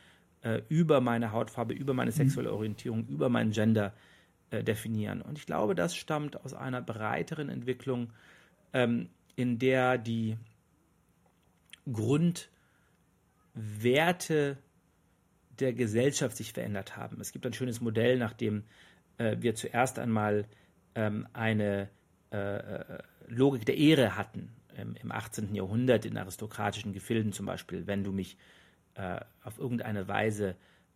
[0.42, 3.92] äh, über meine Hautfarbe, über meine sexuelle Orientierung, über mein Gender
[4.50, 5.22] äh, definieren.
[5.22, 8.12] Und ich glaube, das stammt aus einer breiteren Entwicklung,
[8.72, 10.36] ähm, in der die
[11.90, 12.48] Grundwerte
[15.58, 17.20] der Gesellschaft sich verändert haben.
[17.20, 18.64] Es gibt ein schönes Modell, nach dem
[19.18, 20.46] äh, wir zuerst einmal
[20.94, 21.88] ähm, eine
[22.30, 25.52] äh, äh Logik der Ehre hatten im 18.
[25.52, 27.88] Jahrhundert in aristokratischen Gefilden zum Beispiel.
[27.88, 28.36] Wenn du mich
[28.96, 30.54] äh, auf irgendeine Weise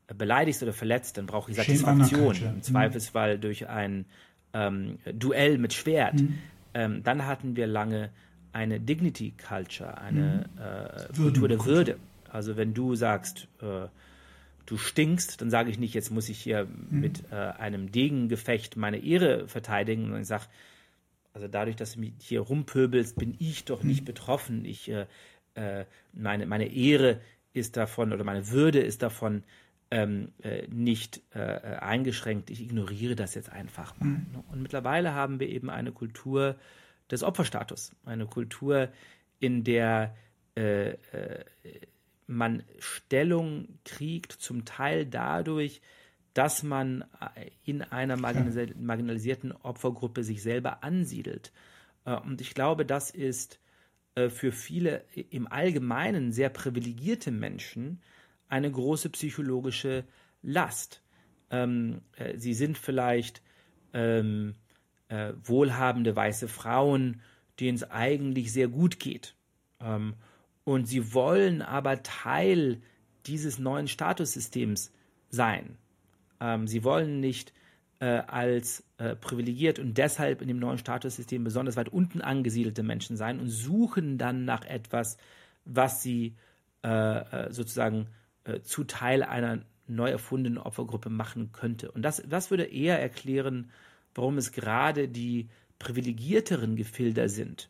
[0.09, 2.37] äh, beleidigst oder verletzt, dann brauche ich Satisfaktion.
[2.37, 2.63] Im mhm.
[2.63, 4.07] Zweifelsfall durch ein
[4.53, 6.15] ähm, Duell mit Schwert.
[6.15, 6.39] Mhm.
[6.75, 8.11] Ähm, dann hatten wir lange
[8.53, 10.63] eine Dignity Culture, eine mhm.
[10.63, 11.97] äh, Kultur der Würde.
[12.29, 13.89] Also wenn du sagst, äh,
[14.67, 17.01] du stinkst, dann sage ich nicht, jetzt muss ich hier mhm.
[17.01, 20.45] mit äh, einem Degengefecht meine Ehre verteidigen, sondern ich sage,
[21.33, 24.07] also dadurch, dass du mich hier rumpöbelst, bin ich doch nicht mhm.
[24.07, 24.65] betroffen.
[24.65, 25.07] Ich, äh,
[25.55, 27.21] äh, meine, meine Ehre
[27.53, 29.45] ist davon oder meine Würde ist davon
[29.91, 32.51] ähm, äh, nicht äh, eingeschränkt.
[32.51, 34.07] Ich ignoriere das jetzt einfach mal.
[34.07, 34.27] Mhm.
[34.51, 36.57] Und mittlerweile haben wir eben eine Kultur
[37.11, 38.89] des Opferstatus, eine Kultur,
[39.41, 40.15] in der
[40.57, 41.45] äh, äh,
[42.27, 45.81] man Stellung kriegt, zum Teil dadurch,
[46.35, 47.03] dass man
[47.35, 51.53] äh, in einer marginalisierten Opfergruppe sich selber ansiedelt.
[52.05, 53.60] Äh, und ich glaube, das ist
[54.29, 58.03] für viele im Allgemeinen sehr privilegierte Menschen
[58.49, 60.05] eine große psychologische
[60.43, 61.03] Last.
[61.51, 62.03] Ähm,
[62.37, 63.43] sie sind vielleicht
[63.95, 64.55] ähm,
[65.09, 67.21] wohlhabende weiße Frauen,
[67.61, 69.35] denen es eigentlich sehr gut geht.
[69.81, 70.15] Ähm,
[70.65, 72.81] und sie wollen aber Teil
[73.27, 74.93] dieses neuen Statussystems
[75.31, 75.77] sein.
[76.41, 77.53] Ähm, sie wollen nicht
[78.01, 83.17] äh, als äh, privilegiert und deshalb in dem neuen Statussystem besonders weit unten angesiedelte Menschen
[83.17, 85.19] sein und suchen dann nach etwas,
[85.67, 86.35] was sie
[86.83, 88.09] äh, äh sozusagen
[88.45, 91.91] äh, zu Teil einer neu erfundenen Opfergruppe machen könnte.
[91.91, 93.71] Und das, das würde eher erklären,
[94.15, 97.69] warum es gerade die privilegierteren Gefilder sind,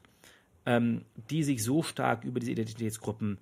[0.65, 3.39] ähm, die sich so stark über diese Identitätsgruppen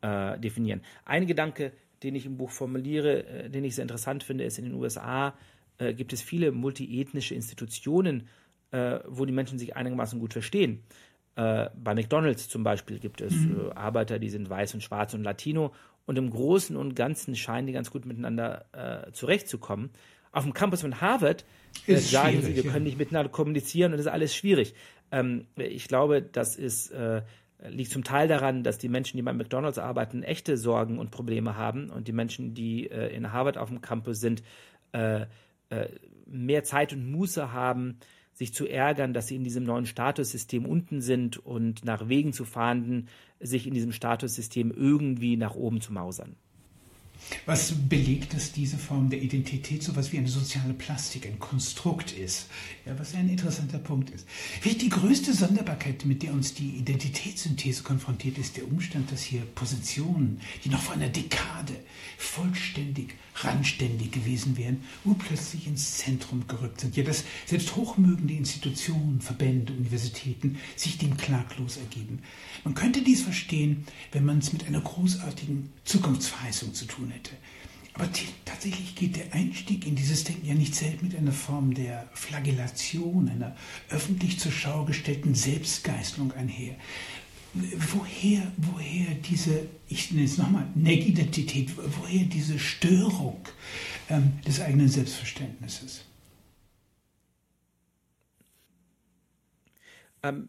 [0.00, 0.80] äh, definieren.
[1.04, 1.72] Ein Gedanke,
[2.02, 5.34] den ich im Buch formuliere, den ich sehr interessant finde, ist in den USA
[5.80, 8.28] äh, gibt es viele multiethnische Institutionen,
[8.70, 10.84] äh, wo die Menschen sich einigermaßen gut verstehen.
[11.36, 13.70] Äh, bei McDonald's zum Beispiel gibt es mhm.
[13.70, 15.72] Äh, Arbeiter, die sind weiß und schwarz und Latino
[16.06, 19.90] und im Großen und Ganzen scheinen die ganz gut miteinander äh, zurechtzukommen.
[20.32, 21.44] Auf dem Campus von Harvard
[21.86, 22.70] äh, sagen sie, wir ja.
[22.70, 24.74] können nicht miteinander kommunizieren und das ist alles schwierig.
[25.10, 26.92] Ähm, ich glaube, das ist,
[27.68, 31.56] liegt zum Teil daran, dass die Menschen, die bei McDonalds arbeiten, echte Sorgen und Probleme
[31.56, 34.42] haben und die Menschen, die äh, in Harvard auf dem Campus sind,
[34.92, 35.26] äh,
[35.70, 35.88] äh,
[36.26, 37.98] mehr Zeit und Muße haben,
[38.32, 42.44] sich zu ärgern, dass sie in diesem neuen Statussystem unten sind und nach Wegen zu
[42.44, 43.08] fahnden,
[43.40, 46.36] sich in diesem Statussystem irgendwie nach oben zu mausern.
[47.46, 52.12] Was belegt, dass diese Form der Identität so etwas wie eine soziale Plastik, ein Konstrukt
[52.12, 52.46] ist?
[52.86, 54.26] Ja, was ein interessanter Punkt ist.
[54.60, 59.42] Vielleicht die größte Sonderbarkeit, mit der uns die Identitätssynthese konfrontiert, ist der Umstand, dass hier
[59.54, 61.74] Positionen, die noch vor einer Dekade
[62.18, 66.96] vollständig randständig gewesen wären, urplötzlich ins Zentrum gerückt sind.
[66.96, 72.20] Ja, dass selbst hochmögende Institutionen, Verbände, Universitäten sich dem klaglos ergeben.
[72.64, 77.32] Man könnte dies verstehen, wenn man es mit einer großartigen Zukunftsverheißung zu tun hätte.
[77.94, 78.08] Aber
[78.44, 83.28] tatsächlich geht der Einstieg in dieses Denken ja nicht selten mit einer Form der Flagellation,
[83.28, 83.56] einer
[83.90, 86.76] öffentlich zur Schau gestellten Selbstgeißelung einher
[87.52, 93.40] woher, woher diese, ich nenne es nochmal, Neck-Identität, woher diese Störung
[94.08, 96.04] ähm, des eigenen Selbstverständnisses?
[100.22, 100.48] Ähm,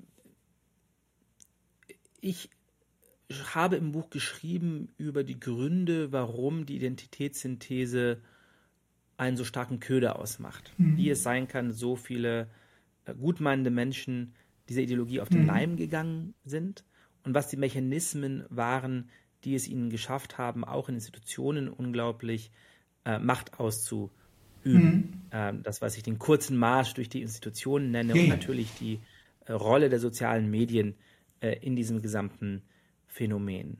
[2.19, 2.49] ich
[3.53, 8.19] habe im Buch geschrieben über die Gründe, warum die Identitätssynthese
[9.17, 10.73] einen so starken Köder ausmacht.
[10.77, 10.97] Mhm.
[10.97, 12.49] Wie es sein kann, so viele
[13.05, 14.33] äh, gutmeinende Menschen
[14.69, 15.47] dieser Ideologie auf den mhm.
[15.47, 16.83] Leim gegangen sind
[17.23, 19.09] und was die Mechanismen waren,
[19.43, 22.51] die es ihnen geschafft haben, auch in Institutionen unglaublich
[23.05, 24.11] äh, Macht auszuüben.
[24.63, 25.13] Mhm.
[25.31, 28.23] Ähm, das, was ich den kurzen Marsch durch die Institutionen nenne ja.
[28.23, 28.99] und natürlich die
[29.45, 30.95] äh, Rolle der sozialen Medien
[31.39, 32.61] äh, in diesem gesamten
[33.11, 33.77] Phänomen.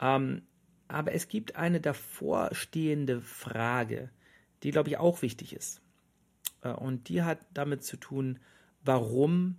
[0.00, 0.42] Ähm,
[0.88, 4.10] aber es gibt eine davorstehende Frage,
[4.62, 5.80] die, glaube ich, auch wichtig ist.
[6.62, 8.38] Äh, und die hat damit zu tun,
[8.84, 9.56] warum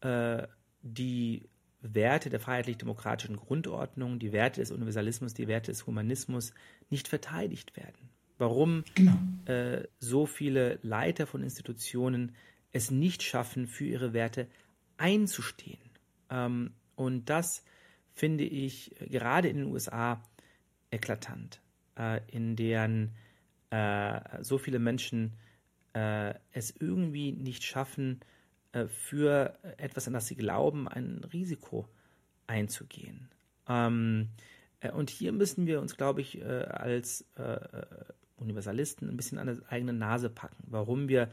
[0.00, 0.46] äh,
[0.82, 1.48] die
[1.82, 6.52] Werte der freiheitlich-demokratischen Grundordnung, die Werte des Universalismus, die Werte des Humanismus
[6.90, 8.08] nicht verteidigt werden.
[8.38, 9.18] Warum genau.
[9.46, 12.34] äh, so viele Leiter von Institutionen
[12.72, 14.48] es nicht schaffen, für ihre Werte
[14.96, 15.78] einzustehen.
[16.30, 17.62] Ähm, und das
[18.16, 20.22] finde ich gerade in den USA
[20.90, 21.60] eklatant,
[21.98, 23.14] äh, in deren
[23.70, 25.34] äh, so viele Menschen
[25.92, 28.20] äh, es irgendwie nicht schaffen,
[28.72, 31.88] äh, für etwas, an das sie glauben, ein Risiko
[32.46, 33.28] einzugehen.
[33.68, 34.30] Ähm,
[34.80, 37.26] äh, und hier müssen wir uns, glaube ich, äh, als
[38.36, 41.30] Universalisten ein bisschen an der eigenen Nase packen, warum wir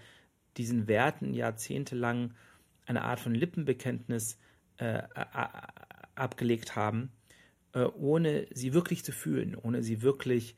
[0.58, 2.34] diesen Werten jahrzehntelang
[2.86, 4.38] eine Art von Lippenbekenntnis
[6.16, 7.12] abgelegt haben,
[7.74, 10.56] ohne sie wirklich zu fühlen, ohne sie wirklich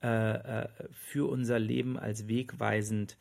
[0.00, 3.16] für unser Leben als wegweisend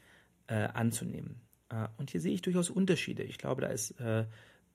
[0.48, 1.41] anzunehmen.
[1.69, 3.24] Äh, und hier sehe ich durchaus Unterschiede.
[3.24, 4.21] Ich glaube, da ist äh,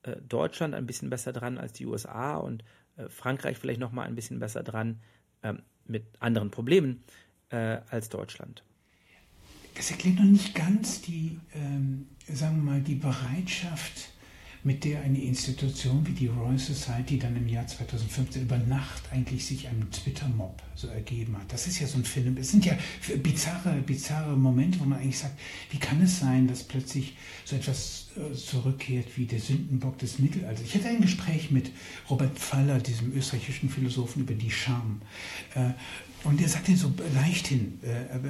[0.03, 2.63] äh, Deutschland ein bisschen besser dran als die USA und
[3.07, 4.99] Frankreich vielleicht noch mal ein bisschen besser dran
[5.43, 7.03] ähm, mit anderen Problemen
[7.49, 8.63] als Deutschland.
[9.75, 14.11] Das erklärt noch nicht ganz die, ähm, sagen wir mal, die Bereitschaft
[14.63, 19.45] mit der eine Institution wie die Royal Society dann im Jahr 2015 über Nacht eigentlich
[19.45, 21.51] sich einem Twitter-Mob so ergeben hat.
[21.51, 22.37] Das ist ja so ein Film.
[22.37, 22.77] Es sind ja
[23.23, 25.39] bizarre, bizarre Momente, wo man eigentlich sagt,
[25.71, 30.63] wie kann es sein, dass plötzlich so etwas äh, zurückkehrt wie der Sündenbock des Mittelalters.
[30.63, 31.71] Ich hatte ein Gespräch mit
[32.09, 35.01] Robert Pfaller, diesem österreichischen Philosophen, über die Scham.
[35.55, 35.71] Äh,
[36.23, 38.29] und er sagte so leichthin, äh, aber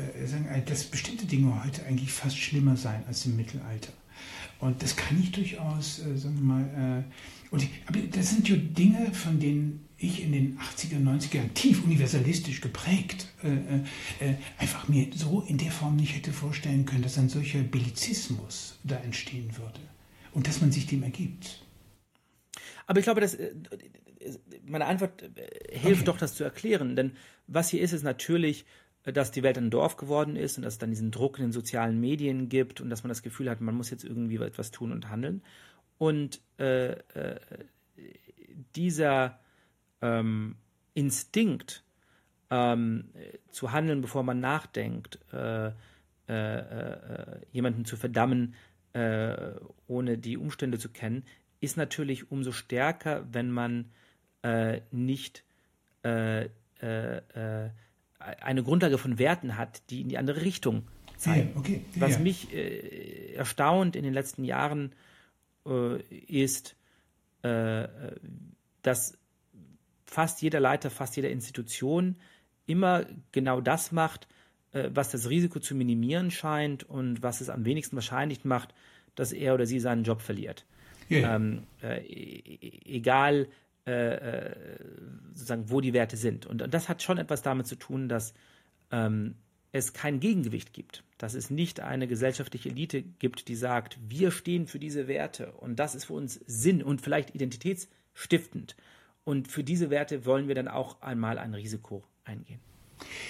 [0.65, 3.91] dass bestimmte Dinge heute eigentlich fast schlimmer seien als im Mittelalter.
[4.61, 8.47] Und das kann ich durchaus, äh, sagen wir mal, äh, und ich, aber das sind
[8.47, 13.47] ja Dinge, von denen ich in den 80er, 90er Jahren tief universalistisch geprägt äh,
[14.25, 18.79] äh, einfach mir so in der Form nicht hätte vorstellen können, dass ein solcher Bellizismus
[18.83, 19.79] da entstehen würde
[20.33, 21.63] und dass man sich dem ergibt.
[22.87, 23.51] Aber ich glaube, dass äh,
[24.65, 26.05] meine Antwort äh, hilft okay.
[26.05, 27.13] doch, das zu erklären, denn
[27.47, 28.65] was hier ist, ist natürlich
[29.03, 31.51] dass die Welt ein Dorf geworden ist und dass es dann diesen Druck in den
[31.51, 34.91] sozialen Medien gibt und dass man das Gefühl hat, man muss jetzt irgendwie etwas tun
[34.91, 35.41] und handeln.
[35.97, 37.39] Und äh, äh,
[38.75, 39.39] dieser
[40.01, 40.55] ähm,
[40.93, 41.83] Instinkt,
[42.49, 43.05] ähm,
[43.49, 45.71] zu handeln, bevor man nachdenkt, äh, äh,
[46.27, 48.55] äh jemanden zu verdammen,
[48.93, 49.53] äh,
[49.87, 51.23] ohne die Umstände zu kennen,
[51.59, 53.91] ist natürlich umso stärker, wenn man
[54.89, 55.43] nicht
[58.41, 60.83] eine Grundlage von Werten hat, die in die andere Richtung
[61.17, 61.51] zeigen.
[61.53, 61.85] Ja, okay.
[61.95, 64.93] ja, Was mich äh, erstaunt in den letzten Jahren
[65.65, 66.75] äh, ist,
[67.43, 67.87] äh,
[68.81, 69.17] dass
[70.05, 72.17] fast jeder Leiter, fast jeder Institution
[72.65, 74.27] immer genau das macht,
[74.73, 78.73] äh, was das Risiko zu minimieren scheint und was es am wenigsten wahrscheinlich macht,
[79.15, 80.65] dass er oder sie seinen Job verliert.
[81.09, 83.49] Ähm, äh, e, e, egal,
[83.87, 84.55] äh, äh,
[85.33, 86.45] sozusagen, wo die Werte sind.
[86.45, 88.33] Und, und, das hat schon etwas damit zu tun, dass
[88.91, 89.35] ähm,
[89.71, 94.67] es kein Gegengewicht gibt, dass es nicht eine gesellschaftliche Elite gibt, die sagt, wir stehen
[94.67, 98.75] für diese Werte und das ist für uns Sinn und vielleicht identitätsstiftend.
[99.23, 102.59] Und für diese Werte wollen wir dann auch einmal ein Risiko eingehen.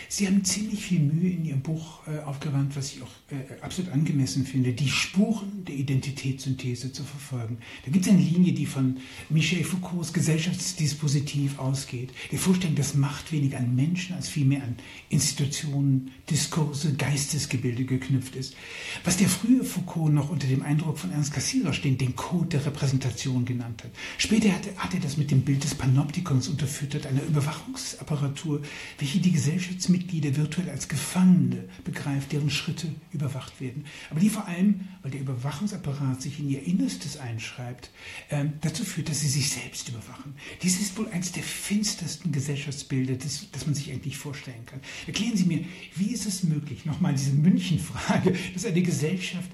[0.10, 3.92] Sie haben ziemlich viel Mühe in Ihrem Buch äh, aufgewandt, was ich auch äh, absolut
[3.92, 7.60] angemessen finde, die Spuren der Identitätssynthese zu verfolgen.
[7.86, 8.98] Da gibt es eine Linie, die von
[9.30, 12.10] Michel Foucaults Gesellschaftsdispositiv ausgeht.
[12.32, 14.76] Die Vorstellung, dass Macht weniger an Menschen als vielmehr an
[15.10, 18.56] Institutionen, Diskurse, Geistesgebilde geknüpft ist.
[19.04, 22.66] Was der frühe Foucault noch unter dem Eindruck von Ernst Cassirer stehend den Code der
[22.66, 23.92] Repräsentation genannt hat.
[24.18, 28.62] Später hat, hat er das mit dem Bild des Panoptikons unterfüttert, einer Überwachungsapparatur,
[29.00, 33.86] welche die Gesellschaftsmitglieder virtuell als Gefangene begreift, deren Schritte überwacht werden.
[34.10, 37.92] Aber die vor allem, weil der Überwachungsapparat sich in ihr Innerstes einschreibt,
[38.30, 40.34] äh, dazu führt, dass sie sich selbst überwachen.
[40.64, 44.80] Dies ist wohl eines der finstersten Gesellschaftsbilder, das, das man sich eigentlich vorstellen kann.
[45.06, 45.64] Erklären Sie mir,
[45.96, 49.52] wie ist es möglich, nochmal diese München-Frage, dass eine Gesellschaft,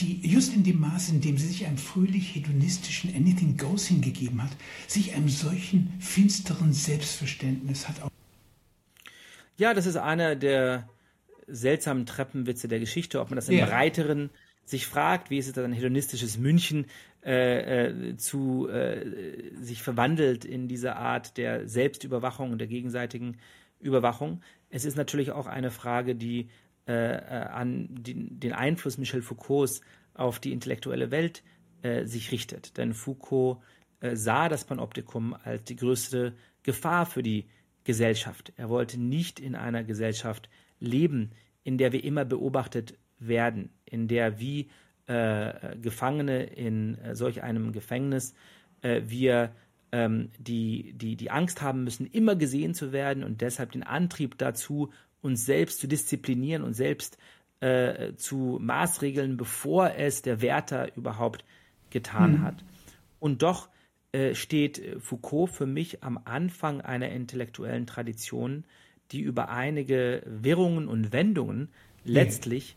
[0.00, 4.42] die just in dem Maß, in dem sie sich einem fröhlich hedonistischen Anything Goes hingegeben
[4.42, 8.00] hat, sich einem solchen finsteren Selbstverständnis hat
[9.60, 10.88] ja, das ist einer der
[11.46, 13.66] seltsamen Treppenwitze der Geschichte, ob man das im ja.
[13.66, 14.30] Breiteren
[14.64, 16.86] sich fragt, wie ist es, dass ein hedonistisches München
[17.22, 23.36] äh, äh, zu äh, sich verwandelt in diese Art der Selbstüberwachung und der gegenseitigen
[23.80, 24.42] Überwachung.
[24.70, 26.48] Es ist natürlich auch eine Frage, die
[26.88, 29.82] äh, äh, an die, den Einfluss Michel Foucaults
[30.14, 31.42] auf die intellektuelle Welt
[31.82, 32.78] äh, sich richtet.
[32.78, 33.58] Denn Foucault
[34.14, 37.44] sah das Panoptikum als die größte Gefahr für die
[37.90, 38.52] Gesellschaft.
[38.56, 40.48] Er wollte nicht in einer Gesellschaft
[40.78, 41.32] leben,
[41.64, 44.70] in der wir immer beobachtet werden, in der wie
[45.06, 48.34] äh, Gefangene in äh, solch einem Gefängnis
[48.82, 49.50] äh, wir
[49.90, 54.38] ähm, die, die, die Angst haben müssen, immer gesehen zu werden und deshalb den Antrieb
[54.38, 57.18] dazu, uns selbst zu disziplinieren und selbst
[57.58, 61.44] äh, zu maßregeln, bevor es der Wärter überhaupt
[61.90, 62.42] getan mhm.
[62.42, 62.64] hat.
[63.18, 63.68] Und doch
[64.12, 68.64] äh, steht Foucault für mich am Anfang einer intellektuellen Tradition,
[69.12, 71.68] die über einige Wirrungen und Wendungen
[72.04, 72.76] letztlich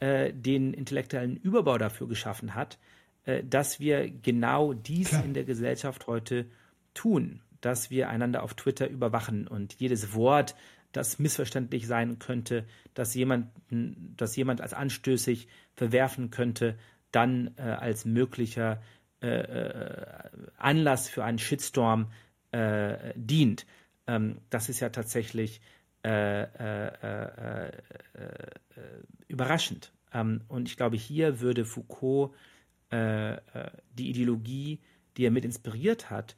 [0.00, 2.78] äh, den intellektuellen Überbau dafür geschaffen hat,
[3.24, 5.24] äh, dass wir genau dies Klar.
[5.24, 6.46] in der Gesellschaft heute
[6.94, 10.54] tun, dass wir einander auf Twitter überwachen und jedes Wort,
[10.92, 16.76] das missverständlich sein könnte, dass jemand, dass jemand als anstößig verwerfen könnte,
[17.10, 18.80] dann äh, als möglicher
[19.24, 20.06] äh, äh,
[20.58, 22.12] Anlass für einen Shitstorm
[22.52, 23.64] äh, dient.
[24.06, 25.62] Ähm, das ist ja tatsächlich
[29.26, 29.92] überraschend.
[30.12, 32.34] Ähm, und ich glaube, hier würde Foucault
[32.92, 34.78] die Ideologie,
[35.16, 36.36] die er mit inspiriert hat,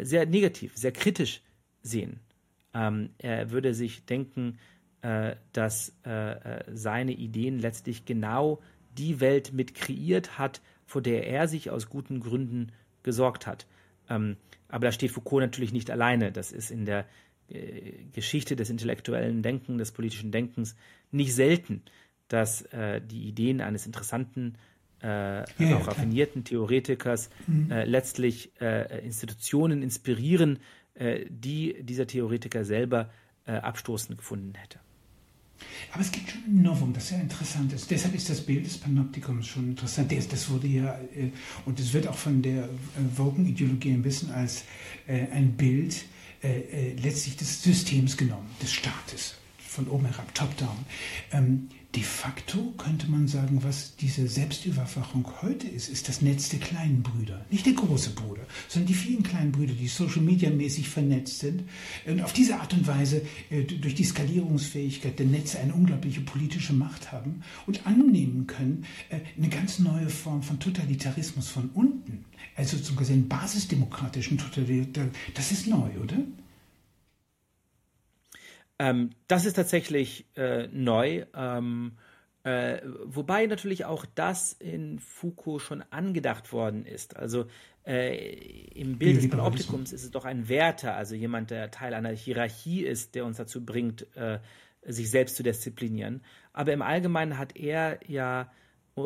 [0.00, 1.42] sehr negativ, sehr kritisch
[1.82, 2.18] sehen.
[2.74, 4.58] Ähm, er würde sich denken,
[5.52, 5.94] dass
[6.72, 8.62] seine Ideen letztlich genau
[8.96, 12.70] die Welt mit kreiert hat, vor der er sich aus guten Gründen
[13.02, 13.66] gesorgt hat.
[14.10, 14.36] Ähm,
[14.68, 16.32] aber da steht Foucault natürlich nicht alleine.
[16.32, 17.06] Das ist in der
[17.48, 20.76] äh, Geschichte des intellektuellen Denkens, des politischen Denkens
[21.10, 21.82] nicht selten,
[22.28, 24.58] dass äh, die Ideen eines interessanten,
[25.02, 25.06] äh,
[25.62, 27.70] ja, auch raffinierten Theoretikers mhm.
[27.70, 30.58] äh, letztlich äh, Institutionen inspirieren,
[30.92, 33.10] äh, die dieser Theoretiker selber
[33.44, 34.78] abstoßend gefunden hätte.
[35.92, 37.90] Aber es gibt schon ein Novum, das sehr interessant ist.
[37.90, 40.12] Deshalb ist das Bild des Panoptikums schon interessant.
[40.30, 41.30] Das wurde ja, äh,
[41.66, 42.68] und es wird auch von der
[43.16, 44.64] Woken-Ideologie äh, ein bisschen als
[45.06, 46.04] äh, ein Bild
[47.00, 49.36] letztlich des Systems genommen, des Staates.
[49.72, 50.84] Von oben herab, top-down.
[51.32, 56.60] Ähm, de facto könnte man sagen, was diese Selbstüberwachung heute ist, ist das Netz der
[56.60, 57.44] kleinen Brüder.
[57.50, 61.64] Nicht der große Bruder, sondern die vielen kleinen Brüder, die Social Media mäßig vernetzt sind
[62.06, 66.74] und auf diese Art und Weise äh, durch die Skalierungsfähigkeit der Netze eine unglaubliche politische
[66.74, 72.24] Macht haben und annehmen können, äh, eine ganz neue Form von Totalitarismus von unten,
[72.56, 75.16] also zum einen basisdemokratischen Totalitarismus.
[75.34, 76.18] Das ist neu, oder?
[78.82, 81.24] Ähm, das ist tatsächlich äh, neu.
[81.34, 81.92] Ähm,
[82.42, 87.16] äh, wobei natürlich auch das in Foucault schon angedacht worden ist.
[87.16, 87.46] Also
[87.86, 88.34] äh,
[88.74, 92.82] im Bild des Panoptikums ist es doch ein Wärter, also jemand, der Teil einer Hierarchie
[92.82, 94.40] ist, der uns dazu bringt, äh,
[94.84, 96.20] sich selbst zu disziplinieren.
[96.52, 98.50] Aber im Allgemeinen hat er ja
[98.96, 99.02] äh,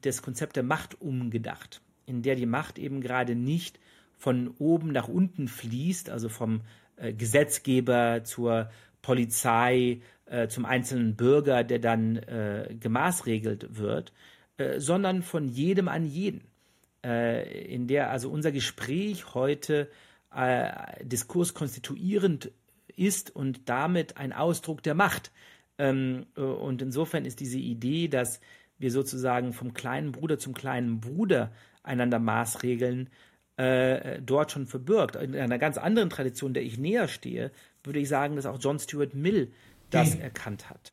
[0.00, 3.78] das Konzept der Macht umgedacht, in der die Macht eben gerade nicht
[4.16, 6.62] von oben nach unten fließt, also vom
[7.00, 8.70] äh, Gesetzgeber zur
[9.02, 14.12] Polizei, äh, zum einzelnen Bürger, der dann äh, gemaßregelt wird,
[14.58, 16.42] äh, sondern von jedem an jeden.
[17.04, 19.88] Äh, in der also unser Gespräch heute
[20.34, 22.50] äh, diskurskonstituierend
[22.96, 25.30] ist und damit ein Ausdruck der Macht.
[25.78, 28.40] Ähm, und insofern ist diese Idee, dass
[28.78, 33.08] wir sozusagen vom kleinen Bruder zum kleinen Bruder einander maßregeln,
[33.58, 35.16] äh, dort schon verbirgt.
[35.16, 37.50] In einer ganz anderen Tradition, der ich näher stehe,
[37.82, 39.50] würde ich sagen, dass auch John Stuart Mill
[39.90, 40.22] das mhm.
[40.22, 40.92] erkannt hat.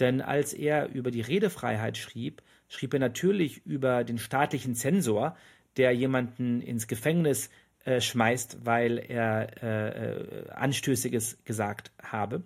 [0.00, 5.36] Denn als er über die Redefreiheit schrieb, schrieb er natürlich über den staatlichen Zensor,
[5.76, 7.50] der jemanden ins Gefängnis
[7.84, 12.42] äh, schmeißt, weil er äh, äh Anstößiges gesagt habe.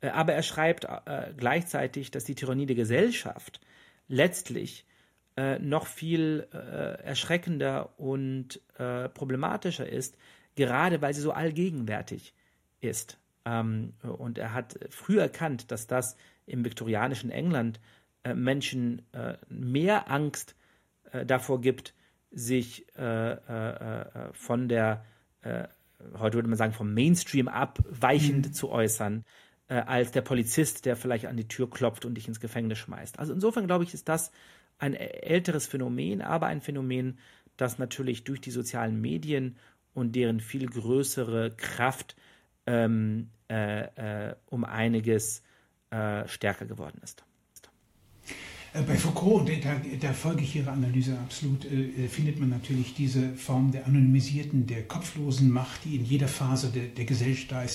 [0.00, 3.60] Äh, aber er schreibt äh, gleichzeitig, dass die Tyrannie der Gesellschaft
[4.06, 4.86] letztlich
[5.38, 10.18] äh, noch viel äh, erschreckender und äh, problematischer ist,
[10.56, 12.34] gerade weil sie so allgegenwärtig
[12.80, 13.20] ist.
[13.44, 17.78] Ähm, und er hat früh erkannt, dass das im viktorianischen England
[18.24, 20.56] äh, Menschen äh, mehr Angst
[21.24, 21.94] davor gibt,
[22.30, 25.06] sich von der,
[25.42, 28.52] heute würde man sagen, vom Mainstream abweichend mhm.
[28.52, 29.24] zu äußern,
[29.68, 33.18] als der Polizist, der vielleicht an die Tür klopft und dich ins Gefängnis schmeißt.
[33.18, 34.30] Also insofern glaube ich, ist das
[34.78, 37.18] ein älteres Phänomen, aber ein Phänomen,
[37.56, 39.56] das natürlich durch die sozialen Medien
[39.94, 42.16] und deren viel größere Kraft
[42.66, 45.42] ähm, äh, äh, um einiges
[45.90, 47.24] äh, stärker geworden ist.
[48.74, 52.94] Äh, bei Foucault, da, da folge ich Ihrer Analyse absolut, äh, äh, findet man natürlich
[52.94, 57.08] diese Form der anonymisierten, der kopflosen Macht, die in jeder Phase der, der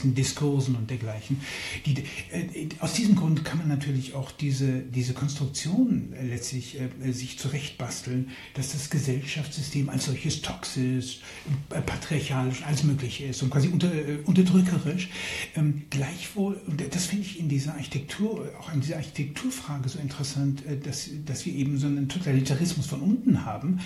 [0.03, 1.41] in Diskursen und dergleichen.
[1.85, 1.95] Die,
[2.31, 7.39] äh, aus diesem Grund kann man natürlich auch diese, diese Konstruktion äh, letztlich äh, sich
[7.39, 11.21] zurechtbasteln, dass das Gesellschaftssystem als solches toxisch,
[11.69, 13.91] patriarchalisch, alles Mögliche ist und quasi unter,
[14.25, 15.09] unterdrückerisch.
[15.55, 20.63] Ähm, gleichwohl, und das finde ich in dieser Architektur, auch in dieser Architekturfrage so interessant,
[20.83, 20.92] dass,
[21.25, 23.79] dass wir eben so einen Totalitarismus von unten haben.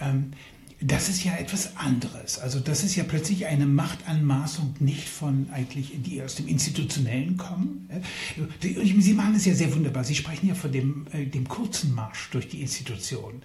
[0.00, 0.32] Ähm,
[0.86, 2.38] das ist ja etwas anderes.
[2.38, 7.88] Also das ist ja plötzlich eine Machtanmaßung nicht von eigentlich, die aus dem Institutionellen kommen.
[8.60, 10.04] Sie machen es ja sehr wunderbar.
[10.04, 13.40] Sie sprechen ja von dem, äh, dem kurzen Marsch durch die Institutionen.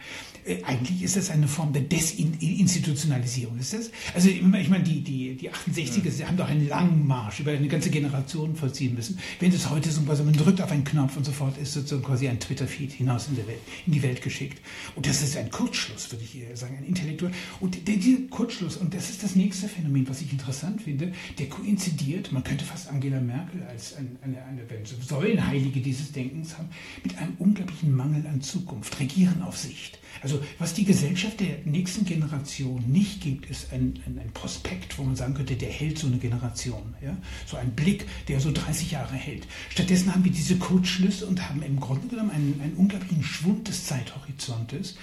[0.46, 3.58] Äh, eigentlich ist das eine Form der Desinstitutionalisierung.
[3.58, 3.92] Ist das?
[4.14, 6.28] Also ich meine, die, die, die 68er ja.
[6.28, 9.18] haben doch einen langen Marsch über eine ganze Generation vollziehen müssen.
[9.40, 12.40] Wenn das heute so man drückt auf einen Knopf und sofort ist sozusagen quasi ein
[12.40, 14.62] Twitter-Feed hinaus in, Welt, in die Welt geschickt.
[14.96, 17.29] Und das ist ein Kurzschluss, würde ich sagen, ein intellektueller
[17.60, 21.50] und der, dieser Kurzschluss, und das ist das nächste Phänomen, was ich interessant finde, der
[21.50, 24.62] koinzidiert, man könnte fast Angela Merkel als eine, eine, eine
[25.08, 26.70] Säulenheilige dieses Denkens haben,
[27.04, 29.99] mit einem unglaublichen Mangel an Zukunft, Regieren auf Sicht.
[30.22, 35.04] Also was die Gesellschaft der nächsten Generation nicht gibt, ist ein, ein, ein Prospekt, wo
[35.04, 36.94] man sagen könnte, der hält so eine Generation.
[37.02, 37.16] Ja?
[37.46, 39.48] So ein Blick, der so 30 Jahre hält.
[39.70, 43.86] Stattdessen haben wir diese Kurzschlüsse und haben im Grunde genommen einen, einen unglaublichen Schwund des
[43.86, 44.96] Zeithorizontes,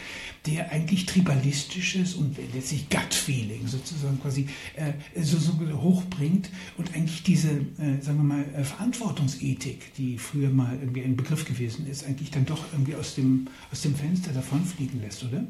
[0.47, 4.93] der eigentlich tribalistisches und letztlich Gut-Feeling sozusagen quasi äh,
[5.23, 10.79] so, so hochbringt und eigentlich diese, äh, sagen wir mal, äh, Verantwortungsethik, die früher mal
[10.79, 14.96] irgendwie ein Begriff gewesen ist, eigentlich dann doch irgendwie aus dem, aus dem Fenster davonfliegen
[15.01, 15.45] lässt, oder?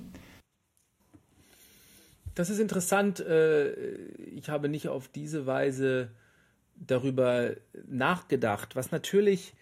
[2.34, 3.20] Das ist interessant.
[3.20, 3.72] Äh,
[4.36, 6.10] ich habe nicht auf diese Weise
[6.76, 7.52] darüber
[7.86, 9.54] nachgedacht, was natürlich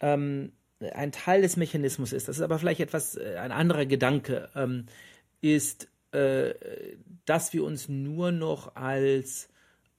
[0.00, 4.48] ähm, ein Teil des Mechanismus ist, das ist aber vielleicht etwas, äh, ein anderer Gedanke,
[4.54, 4.86] ähm,
[5.40, 6.54] ist, äh,
[7.26, 9.48] dass wir uns nur noch als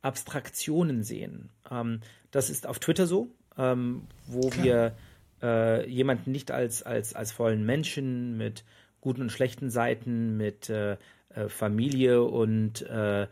[0.01, 1.49] Abstraktionen sehen.
[1.69, 4.65] Ähm, das ist auf Twitter so, wo Klar.
[4.65, 4.95] wir
[5.41, 8.65] äh, jemanden nicht als, als, als vollen Menschen mit
[9.05, 10.97] guten und schlechten Seiten, mit äh,
[11.29, 13.27] äh Familie und äh,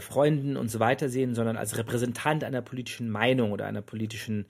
[0.00, 4.46] Freunden und so weiter sehen, sondern als Repräsentant einer politischen Meinung oder einer politischen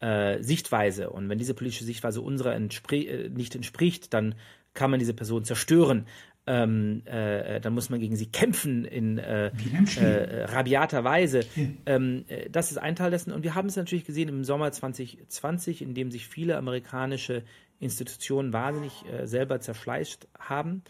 [0.00, 1.10] äh, Sichtweise.
[1.10, 4.34] Und wenn diese politische Sichtweise unserer entspr äh, nicht entspricht, dann
[4.74, 6.06] kann man diese Person zerstören.
[6.44, 9.52] Ähm, äh, dann muss man gegen sie kämpfen in äh,
[9.96, 11.46] äh, rabiater Weise.
[11.86, 13.32] Ähm, äh, das ist ein Teil dessen.
[13.32, 17.44] Und wir haben es natürlich gesehen im Sommer 2020, in dem sich viele amerikanische
[17.82, 20.82] Institutionen wahnsinnig äh, selber zerfleischt haben,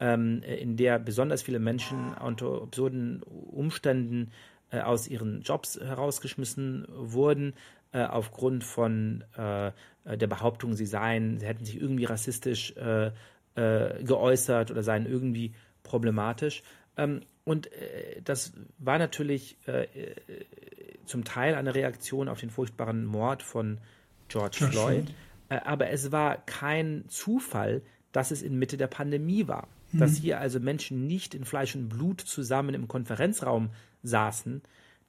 [0.00, 4.30] ähm, in der besonders viele Menschen unter absurden Umständen
[4.70, 7.54] äh, aus ihren Jobs herausgeschmissen wurden
[7.92, 9.72] äh, aufgrund von äh,
[10.04, 13.10] der Behauptung, sie seien, sie hätten sich irgendwie rassistisch äh,
[13.54, 16.62] äh, geäußert oder seien irgendwie problematisch.
[16.96, 19.56] Ähm, und äh, das war natürlich
[21.06, 23.78] zum Teil eine Reaktion auf den furchtbaren Mord von
[24.28, 25.04] George, George Floyd.
[25.04, 25.14] Floyd.
[25.48, 27.82] Aber es war kein Zufall,
[28.12, 29.68] dass es in Mitte der Pandemie war.
[29.92, 29.98] Mhm.
[29.98, 33.70] Dass hier also Menschen nicht in Fleisch und Blut zusammen im Konferenzraum
[34.02, 34.62] saßen,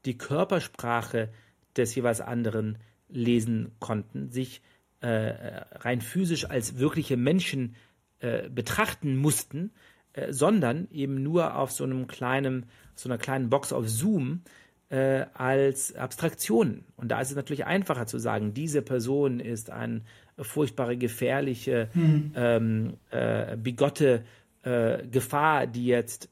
[0.05, 1.29] die Körpersprache
[1.75, 2.77] des jeweils anderen
[3.09, 4.61] lesen konnten, sich
[4.99, 7.75] äh, rein physisch als wirkliche Menschen
[8.19, 9.71] äh, betrachten mussten,
[10.13, 12.65] äh, sondern eben nur auf so einem kleinen,
[12.95, 14.41] so einer kleinen Box auf Zoom
[14.89, 16.83] äh, als Abstraktion.
[16.95, 20.01] Und da ist es natürlich einfacher zu sagen, diese Person ist eine
[20.39, 22.31] furchtbare, gefährliche, mhm.
[22.35, 24.23] ähm, äh, bigotte
[24.63, 26.29] äh, Gefahr, die jetzt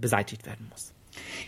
[0.00, 0.94] beseitigt werden muss.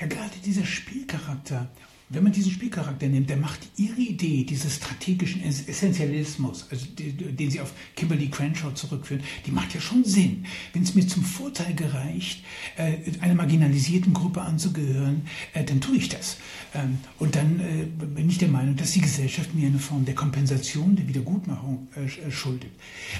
[0.00, 1.68] Ja, gerade dieser Spielcharakter
[2.08, 7.60] wenn man diesen Spielcharakter nimmt, der macht ihre Idee dieses strategischen Essentialismus, also den sie
[7.60, 10.46] auf Kimberly Crenshaw zurückführen, die macht ja schon Sinn.
[10.72, 12.44] Wenn es mir zum Vorteil gereicht,
[12.76, 16.36] äh, einer marginalisierten Gruppe anzugehören, äh, dann tue ich das.
[16.74, 20.14] Ähm, und dann äh, bin ich der Meinung, dass die Gesellschaft mir eine Form der
[20.14, 21.88] Kompensation, der Wiedergutmachung
[22.30, 22.70] schuldet.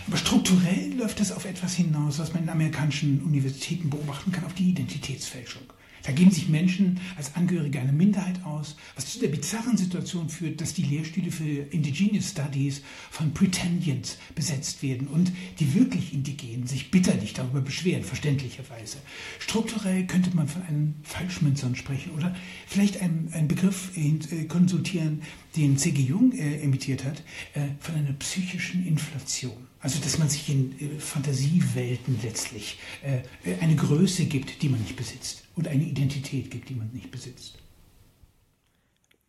[0.07, 4.55] Aber strukturell läuft das auf etwas hinaus, was man in amerikanischen Universitäten beobachten kann, auf
[4.55, 5.62] die Identitätsfälschung.
[6.07, 10.61] Da geben sich Menschen als Angehörige einer Minderheit aus, was zu der bizarren Situation führt,
[10.61, 16.93] dass die Lehrstühle für Indigenous Studies von Pretendians besetzt werden und die wirklich Indigenen sich
[16.93, 18.99] bitterlich darüber beschweren, verständlicherweise.
[19.41, 22.37] Strukturell könnte man von einem Falschmünzern sprechen oder
[22.69, 25.23] vielleicht einen, einen Begriff äh, konsultieren,
[25.57, 26.03] den C.G.
[26.03, 27.23] Jung äh, imitiert hat,
[27.55, 29.67] äh, von einer psychischen Inflation.
[29.87, 34.97] Also, dass man sich in äh, Fantasiewelten letztlich äh, eine Größe gibt, die man nicht
[34.97, 37.59] besitzt und eine Identität gibt, die man nicht besitzt.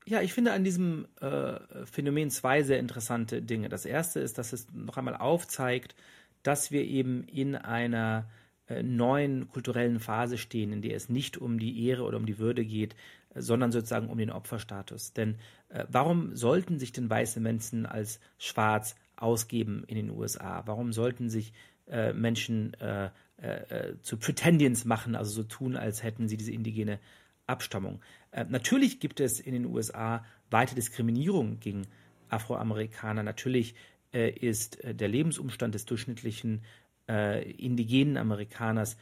[0.07, 3.69] Ja, ich finde an diesem äh, Phänomen zwei sehr interessante Dinge.
[3.69, 5.93] Das erste ist, dass es noch einmal aufzeigt,
[6.41, 8.27] dass wir eben in einer
[8.65, 12.39] äh, neuen kulturellen Phase stehen, in der es nicht um die Ehre oder um die
[12.39, 12.95] Würde geht,
[13.35, 15.13] äh, sondern sozusagen um den Opferstatus.
[15.13, 15.35] Denn
[15.69, 20.63] äh, warum sollten sich denn weiße Menschen als schwarz ausgeben in den USA?
[20.65, 21.53] Warum sollten sich
[21.87, 26.99] äh, Menschen äh, äh, zu Pretendians machen, also so tun, als hätten sie diese indigene
[27.45, 28.01] Abstammung?
[28.31, 31.87] Äh, natürlich gibt es in den USA weite Diskriminierung gegen
[32.29, 33.23] Afroamerikaner.
[33.23, 33.75] Natürlich
[34.13, 36.61] äh, ist äh, der Lebensumstand des durchschnittlichen
[37.09, 38.97] indigenen Amerikaners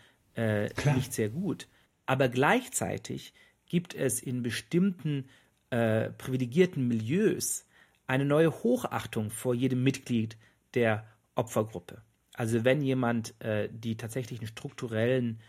[0.96, 1.68] nicht sehr gut.
[2.06, 3.34] Aber gleichzeitig
[3.66, 5.26] gibt es in bestimmten
[5.72, 7.65] privilegierten Milieus
[8.08, 10.38] eine neue Hochachtung vor jedem Mitglied
[10.74, 12.02] der Opfergruppe.
[12.34, 15.40] Also wenn jemand äh, die tatsächlichen strukturellen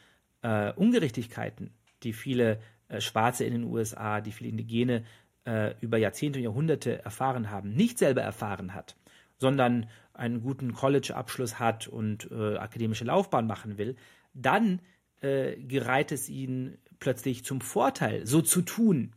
[0.43, 1.71] äh, Ungerechtigkeiten,
[2.03, 5.05] die viele äh, Schwarze in den USA, die viele Indigene
[5.45, 8.97] äh, über Jahrzehnte und Jahrhunderte erfahren haben, nicht selber erfahren hat,
[9.39, 13.97] sondern einen guten College-Abschluss hat und äh, akademische Laufbahn machen will,
[14.35, 14.81] dann
[15.21, 19.13] äh, gereiht es ihnen plötzlich zum Vorteil, so zu tun,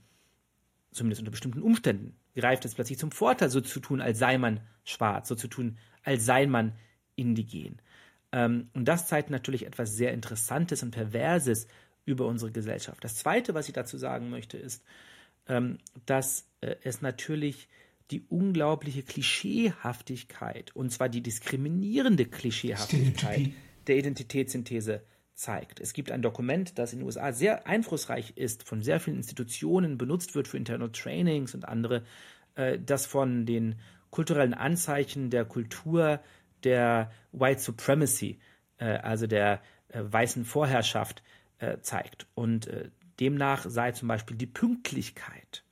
[0.91, 4.61] zumindest unter bestimmten Umständen, greift es plötzlich zum Vorteil, so zu tun, als sei man
[4.83, 6.73] schwarz, so zu tun, als sei man
[7.15, 7.81] indigen.
[8.31, 11.67] Ähm, und das zeigt natürlich etwas sehr Interessantes und Perverses
[12.05, 13.03] über unsere Gesellschaft.
[13.03, 14.83] Das Zweite, was ich dazu sagen möchte, ist,
[15.47, 17.67] ähm, dass äh, es natürlich
[18.11, 23.51] die unglaubliche Klischeehaftigkeit, und zwar die diskriminierende Klischeehaftigkeit
[23.87, 25.03] der Identitätssynthese
[25.39, 25.79] zeigt.
[25.79, 29.97] Es gibt ein Dokument, das in den USA sehr einflussreich ist, von sehr vielen Institutionen
[29.97, 32.03] benutzt wird für interne Trainings und andere,
[32.55, 33.79] äh, das von den
[34.09, 36.19] kulturellen Anzeichen der Kultur
[36.65, 38.39] der White Supremacy,
[38.79, 41.23] äh, also der äh, weißen Vorherrschaft,
[41.81, 42.25] zeigt.
[42.35, 42.69] Und
[43.19, 45.65] demnach sei zum Beispiel die Pünktlichkeit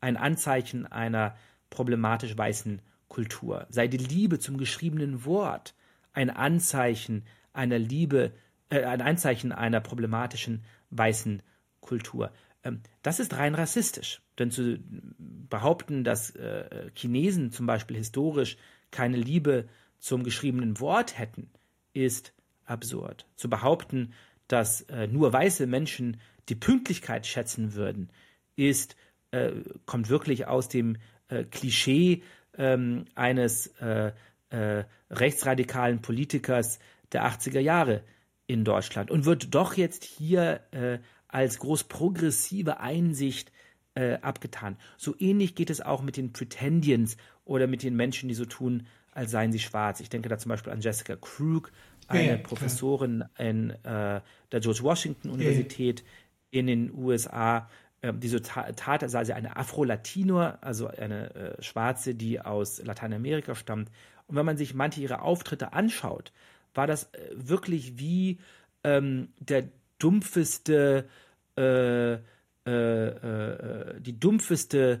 [0.00, 1.36] ein Anzeichen einer
[1.68, 5.74] problematisch weißen Kultur, sei die Liebe zum geschriebenen Wort
[6.14, 8.32] ein Anzeichen einer Liebe
[8.70, 11.42] äh, ein Anzeichen einer problematischen weißen
[11.80, 12.32] Kultur.
[12.62, 14.22] Ähm, das ist rein rassistisch.
[14.38, 14.78] Denn zu
[15.18, 18.56] behaupten, dass äh, Chinesen zum Beispiel historisch
[18.90, 21.50] keine Liebe zum geschriebenen Wort hätten,
[21.92, 23.26] ist absurd.
[23.36, 24.12] Zu behaupten,
[24.48, 28.10] dass äh, nur weiße Menschen die Pünktlichkeit schätzen würden,
[28.56, 28.96] ist
[29.30, 29.52] äh,
[29.86, 30.96] kommt wirklich aus dem
[31.28, 32.22] äh, Klischee
[32.56, 34.12] ähm, eines äh,
[34.50, 36.78] äh, rechtsradikalen Politikers
[37.12, 38.02] der 80er Jahre
[38.46, 43.52] in Deutschland und wird doch jetzt hier äh, als groß progressive Einsicht
[43.94, 44.76] äh, abgetan.
[44.96, 48.86] So ähnlich geht es auch mit den Pretendians oder mit den Menschen, die so tun,
[49.12, 50.00] als seien sie schwarz.
[50.00, 51.72] Ich denke da zum Beispiel an Jessica Krug,
[52.06, 54.20] eine ja, Professorin in äh,
[54.52, 56.60] der George Washington Universität ja.
[56.60, 57.68] in den USA,
[58.02, 62.82] äh, die so tat, als sei sie eine Afro-Latino, also eine äh, Schwarze, die aus
[62.84, 63.90] Lateinamerika stammt.
[64.26, 66.32] Und wenn man sich manche ihrer Auftritte anschaut,
[66.76, 68.38] war das äh, wirklich wie
[68.84, 69.68] ähm, der
[69.98, 71.08] dumpfeste,
[71.56, 72.18] äh, äh,
[72.66, 75.00] äh, die dumpfeste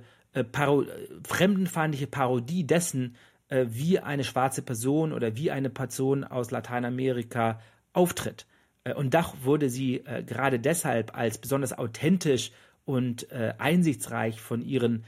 [0.52, 0.84] Paro
[1.24, 3.16] fremdenfeindliche Parodie dessen,
[3.48, 7.58] wie eine schwarze Person oder wie eine Person aus Lateinamerika
[7.94, 8.46] auftritt.
[8.96, 12.52] Und doch wurde sie gerade deshalb als besonders authentisch
[12.84, 15.04] und einsichtsreich von ihren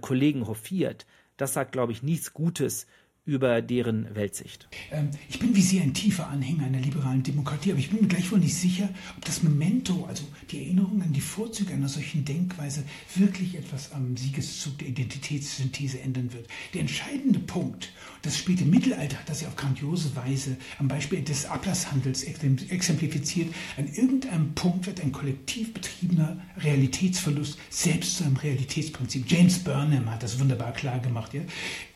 [0.00, 1.04] Kollegen hofiert.
[1.36, 2.86] Das sagt, glaube ich, nichts Gutes
[3.30, 4.66] über deren Weltsicht.
[4.90, 8.08] Ähm, ich bin wie Sie ein tiefer Anhänger einer liberalen Demokratie, aber ich bin mir
[8.08, 12.82] gleichwohl nicht sicher, ob das Memento, also die Erinnerung an die Vorzüge einer solchen Denkweise,
[13.14, 16.48] wirklich etwas am Siegeszug der Identitätssynthese ändern wird.
[16.74, 21.46] Der entscheidende Punkt, das späte Mittelalter hat das ja auf grandiose Weise am Beispiel des
[21.46, 29.30] Ablasshandels exemplifiziert, an irgendeinem Punkt wird ein kollektiv betriebener Realitätsverlust selbst zu einem Realitätsprinzip.
[29.30, 31.32] James Burnham hat das wunderbar klar gemacht.
[31.32, 31.42] Ja?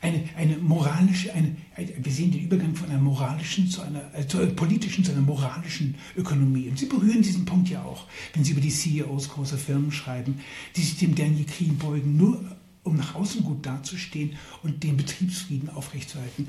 [0.01, 4.27] Eine, eine moralische moralische, eine, wir sehen den Übergang von einer moralischen zu einer, äh,
[4.27, 6.69] zu einer politischen zu einer moralischen Ökonomie.
[6.69, 10.41] Und Sie berühren diesen Punkt ja auch, wenn Sie über die CEOs großer Firmen schreiben,
[10.77, 12.45] die sich dem Daniel Krieg beugen, nur
[12.83, 16.49] um nach außen gut dazustehen und den Betriebsfrieden aufrechtzuerhalten.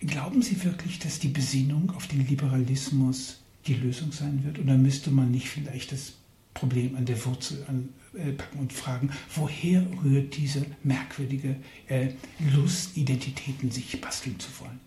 [0.00, 4.58] Glauben Sie wirklich, dass die Besinnung auf den Liberalismus die Lösung sein wird?
[4.58, 6.14] Oder müsste man nicht vielleicht das
[6.54, 12.08] Problem an der Wurzel an, äh, packen und fragen, woher rührt diese merkwürdige äh,
[12.54, 14.80] Lust, Identitäten sich basteln zu wollen?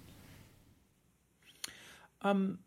[2.23, 2.59] Ähm,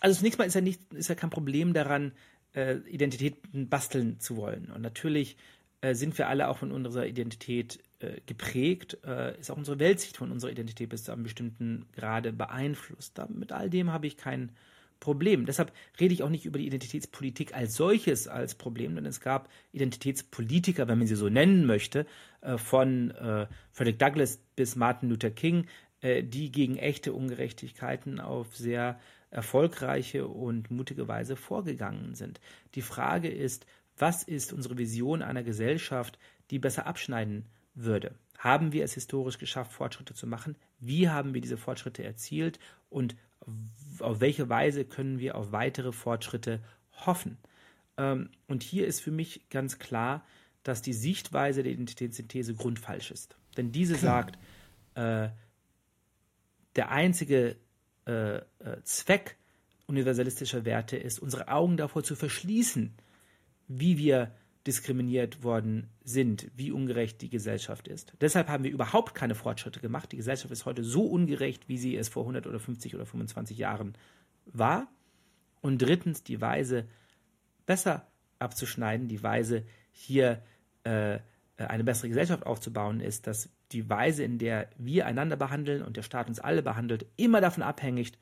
[0.00, 2.12] also zunächst mal ist ja, nicht, ist ja kein Problem daran,
[2.54, 4.70] äh, Identitäten basteln zu wollen.
[4.70, 5.36] Und natürlich
[5.82, 10.16] äh, sind wir alle auch von unserer Identität äh, geprägt, äh, ist auch unsere Weltsicht
[10.16, 13.18] von unserer Identität bis zu einem bestimmten Grade beeinflusst.
[13.18, 14.52] Da, mit all dem habe ich kein
[15.00, 15.46] Problem.
[15.46, 19.48] Deshalb rede ich auch nicht über die Identitätspolitik als solches als Problem, denn es gab
[19.72, 22.06] Identitätspolitiker, wenn man sie so nennen möchte,
[22.42, 25.66] äh, von äh, Frederick Douglass bis Martin Luther King,
[26.02, 32.40] äh, die gegen echte Ungerechtigkeiten auf sehr erfolgreiche und mutige Weise vorgegangen sind.
[32.74, 36.18] Die Frage ist, was ist unsere Vision einer Gesellschaft,
[36.50, 38.14] die besser abschneiden würde?
[38.38, 40.56] Haben wir es historisch geschafft, Fortschritte zu machen?
[40.78, 42.58] Wie haben wir diese Fortschritte erzielt?
[42.88, 43.14] Und
[44.00, 46.60] auf welche Weise können wir auf weitere Fortschritte
[46.92, 47.38] hoffen.
[47.96, 50.24] Ähm, und hier ist für mich ganz klar,
[50.62, 53.36] dass die Sichtweise der Identitätssynthese grundfalsch ist.
[53.56, 54.38] Denn diese sagt,
[54.94, 55.28] äh,
[56.76, 57.56] der einzige
[58.06, 58.42] äh, äh,
[58.84, 59.36] Zweck
[59.86, 62.94] universalistischer Werte ist, unsere Augen davor zu verschließen,
[63.66, 64.34] wie wir
[64.66, 68.12] diskriminiert worden sind, wie ungerecht die Gesellschaft ist.
[68.20, 70.12] Deshalb haben wir überhaupt keine Fortschritte gemacht.
[70.12, 73.56] Die Gesellschaft ist heute so ungerecht, wie sie es vor 100 oder 50 oder 25
[73.56, 73.94] Jahren
[74.44, 74.88] war.
[75.62, 76.86] Und drittens die Weise,
[77.64, 78.06] besser
[78.38, 80.42] abzuschneiden, die Weise, hier
[80.84, 81.18] äh,
[81.56, 86.02] eine bessere Gesellschaft aufzubauen, ist, dass die Weise, in der wir einander behandeln und der
[86.02, 88.12] Staat uns alle behandelt, immer davon abhängig,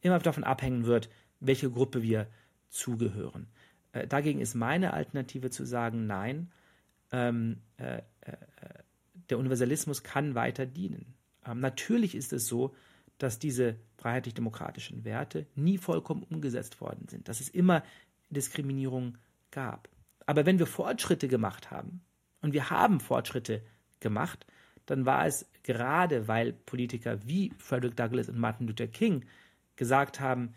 [0.00, 1.08] immer davon abhängen wird,
[1.40, 2.26] welche Gruppe wir
[2.68, 3.48] zugehören.
[3.92, 6.50] Äh, dagegen ist meine Alternative zu sagen, nein,
[7.12, 8.36] ähm, äh, äh,
[9.30, 11.14] der Universalismus kann weiter dienen.
[11.46, 12.74] Ähm, natürlich ist es so,
[13.18, 17.82] dass diese freiheitlich-demokratischen Werte nie vollkommen umgesetzt worden sind, dass es immer
[18.30, 19.18] Diskriminierung
[19.50, 19.88] gab.
[20.26, 22.00] Aber wenn wir Fortschritte gemacht haben,
[22.42, 23.62] und wir haben Fortschritte
[24.00, 24.46] gemacht,
[24.86, 29.24] dann war es gerade, weil Politiker wie Frederick Douglass und Martin Luther King
[29.76, 30.54] gesagt haben,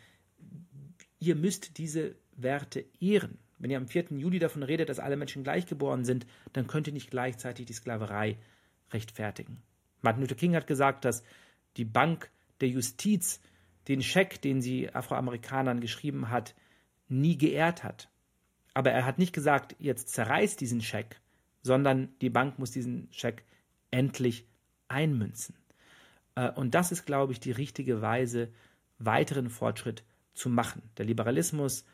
[1.20, 3.38] ihr müsst diese Werte ehren.
[3.60, 4.06] Wenn ihr am 4.
[4.12, 7.74] Juli davon redet, dass alle Menschen gleich geboren sind, dann könnt ihr nicht gleichzeitig die
[7.74, 8.38] Sklaverei
[8.92, 9.62] rechtfertigen.
[10.02, 11.24] Martin Luther King hat gesagt, dass
[11.78, 12.30] die Bank
[12.62, 13.42] der Justiz
[13.88, 16.56] den Scheck, den sie Afroamerikanern geschrieben hat,
[17.08, 18.10] nie geehrt hat.
[18.74, 21.20] Aber er hat nicht gesagt, jetzt zerreißt diesen Scheck,
[21.62, 23.44] sondern die Bank muss diesen Scheck
[23.92, 24.46] endlich
[24.88, 25.56] einmünzen.
[26.36, 28.52] Äh, und das ist, glaube ich, die richtige Weise,
[29.00, 30.04] weiteren Fortschritt
[30.34, 30.82] zu machen.
[30.98, 31.86] Der Liberalismus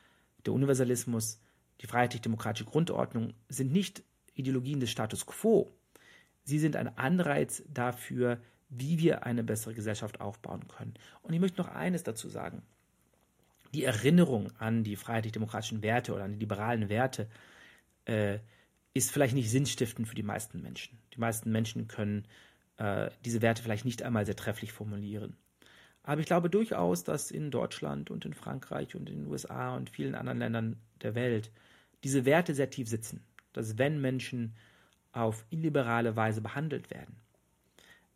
[0.45, 1.41] der Universalismus,
[1.81, 5.73] die freiheitlich-demokratische Grundordnung sind nicht Ideologien des Status quo.
[6.43, 10.93] Sie sind ein Anreiz dafür, wie wir eine bessere Gesellschaft aufbauen können.
[11.21, 12.61] Und ich möchte noch eines dazu sagen.
[13.73, 17.27] Die Erinnerung an die freiheitlich-demokratischen Werte oder an die liberalen Werte
[18.05, 18.39] äh,
[18.93, 20.97] ist vielleicht nicht sinnstiftend für die meisten Menschen.
[21.13, 22.25] Die meisten Menschen können
[22.77, 25.37] äh, diese Werte vielleicht nicht einmal sehr trefflich formulieren.
[26.03, 29.89] Aber ich glaube durchaus, dass in Deutschland und in Frankreich und in den USA und
[29.89, 31.51] vielen anderen Ländern der Welt
[32.03, 33.23] diese Werte sehr tief sitzen.
[33.53, 34.55] Dass wenn Menschen
[35.11, 37.15] auf illiberale Weise behandelt werden,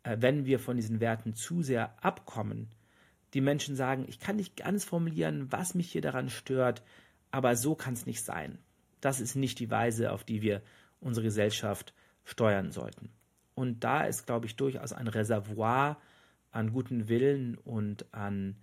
[0.04, 2.68] äh, wenn wir von diesen Werten zu sehr abkommen,
[3.34, 6.82] die Menschen sagen, ich kann nicht ganz formulieren, was mich hier daran stört,
[7.32, 8.58] aber so kann es nicht sein.
[9.00, 10.62] Das ist nicht die Weise, auf die wir
[11.00, 11.92] unsere Gesellschaft
[12.24, 13.10] steuern sollten.
[13.54, 16.00] Und da ist, glaube ich, durchaus ein Reservoir
[16.54, 18.56] an guten Willen und an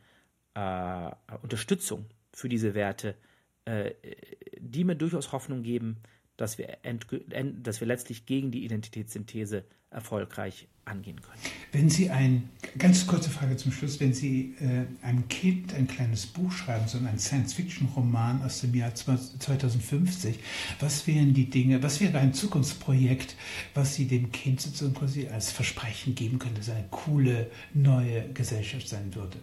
[0.54, 1.12] äh,
[1.42, 3.16] Unterstützung für diese Werte,
[3.66, 3.92] äh,
[4.60, 5.98] die mir durchaus Hoffnung geben,
[6.38, 6.78] dass wir,
[7.62, 11.38] dass wir letztlich gegen die Identitätssynthese erfolgreich angehen können.
[11.72, 16.26] Wenn Sie ein, ganz kurze Frage zum Schluss, wenn Sie äh, einem Kind ein kleines
[16.26, 20.40] Buch schreiben, so ein Science-Fiction-Roman aus dem Jahr 2050,
[20.80, 23.36] was wären die Dinge, was wäre ein Zukunftsprojekt,
[23.74, 28.88] was Sie dem Kind sozusagen quasi als Versprechen geben könnte, dass eine coole neue Gesellschaft
[28.88, 29.38] sein würde?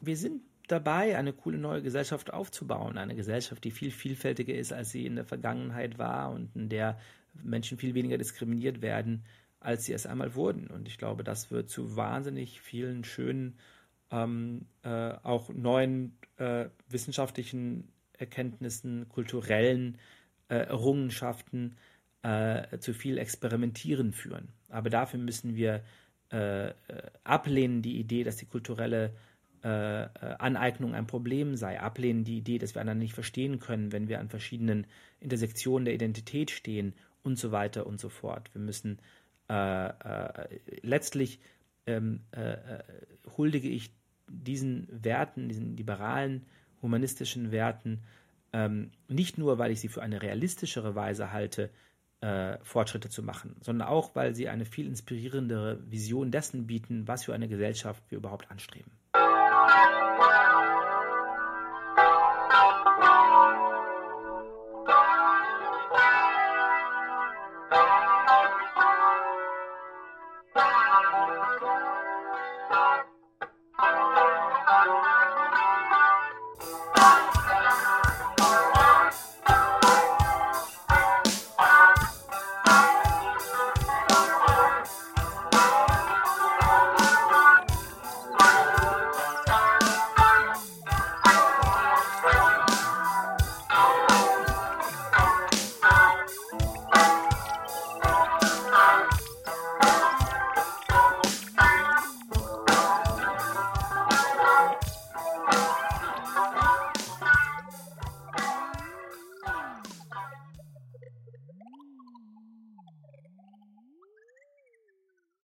[0.00, 2.98] Wir sind dabei, eine coole neue Gesellschaft aufzubauen.
[2.98, 6.98] Eine Gesellschaft, die viel vielfältiger ist, als sie in der Vergangenheit war und in der
[7.42, 9.24] Menschen viel weniger diskriminiert werden,
[9.62, 10.68] als sie es einmal wurden.
[10.68, 13.58] Und ich glaube, das wird zu wahnsinnig vielen schönen,
[14.10, 19.98] ähm, äh, auch neuen äh, wissenschaftlichen Erkenntnissen, kulturellen
[20.48, 21.76] äh, Errungenschaften,
[22.22, 24.48] äh, zu viel Experimentieren führen.
[24.68, 25.82] Aber dafür müssen wir
[26.30, 26.72] äh, äh,
[27.24, 29.14] ablehnen die Idee, dass die kulturelle
[29.64, 34.18] Aneignung ein Problem sei, ablehnen die Idee, dass wir einander nicht verstehen können, wenn wir
[34.18, 34.88] an verschiedenen
[35.20, 38.52] Intersektionen der Identität stehen und so weiter und so fort.
[38.54, 38.98] Wir müssen
[39.52, 41.38] äh, äh, letztlich
[41.86, 42.82] ähm, äh, äh,
[43.36, 43.92] huldige ich
[44.28, 46.46] diesen Werten, diesen liberalen,
[46.80, 48.02] humanistischen Werten,
[48.54, 51.68] ähm, nicht nur, weil ich sie für eine realistischere Weise halte,
[52.22, 57.24] äh, Fortschritte zu machen, sondern auch, weil sie eine viel inspirierendere Vision dessen bieten, was
[57.24, 58.92] für eine Gesellschaft wir überhaupt anstreben.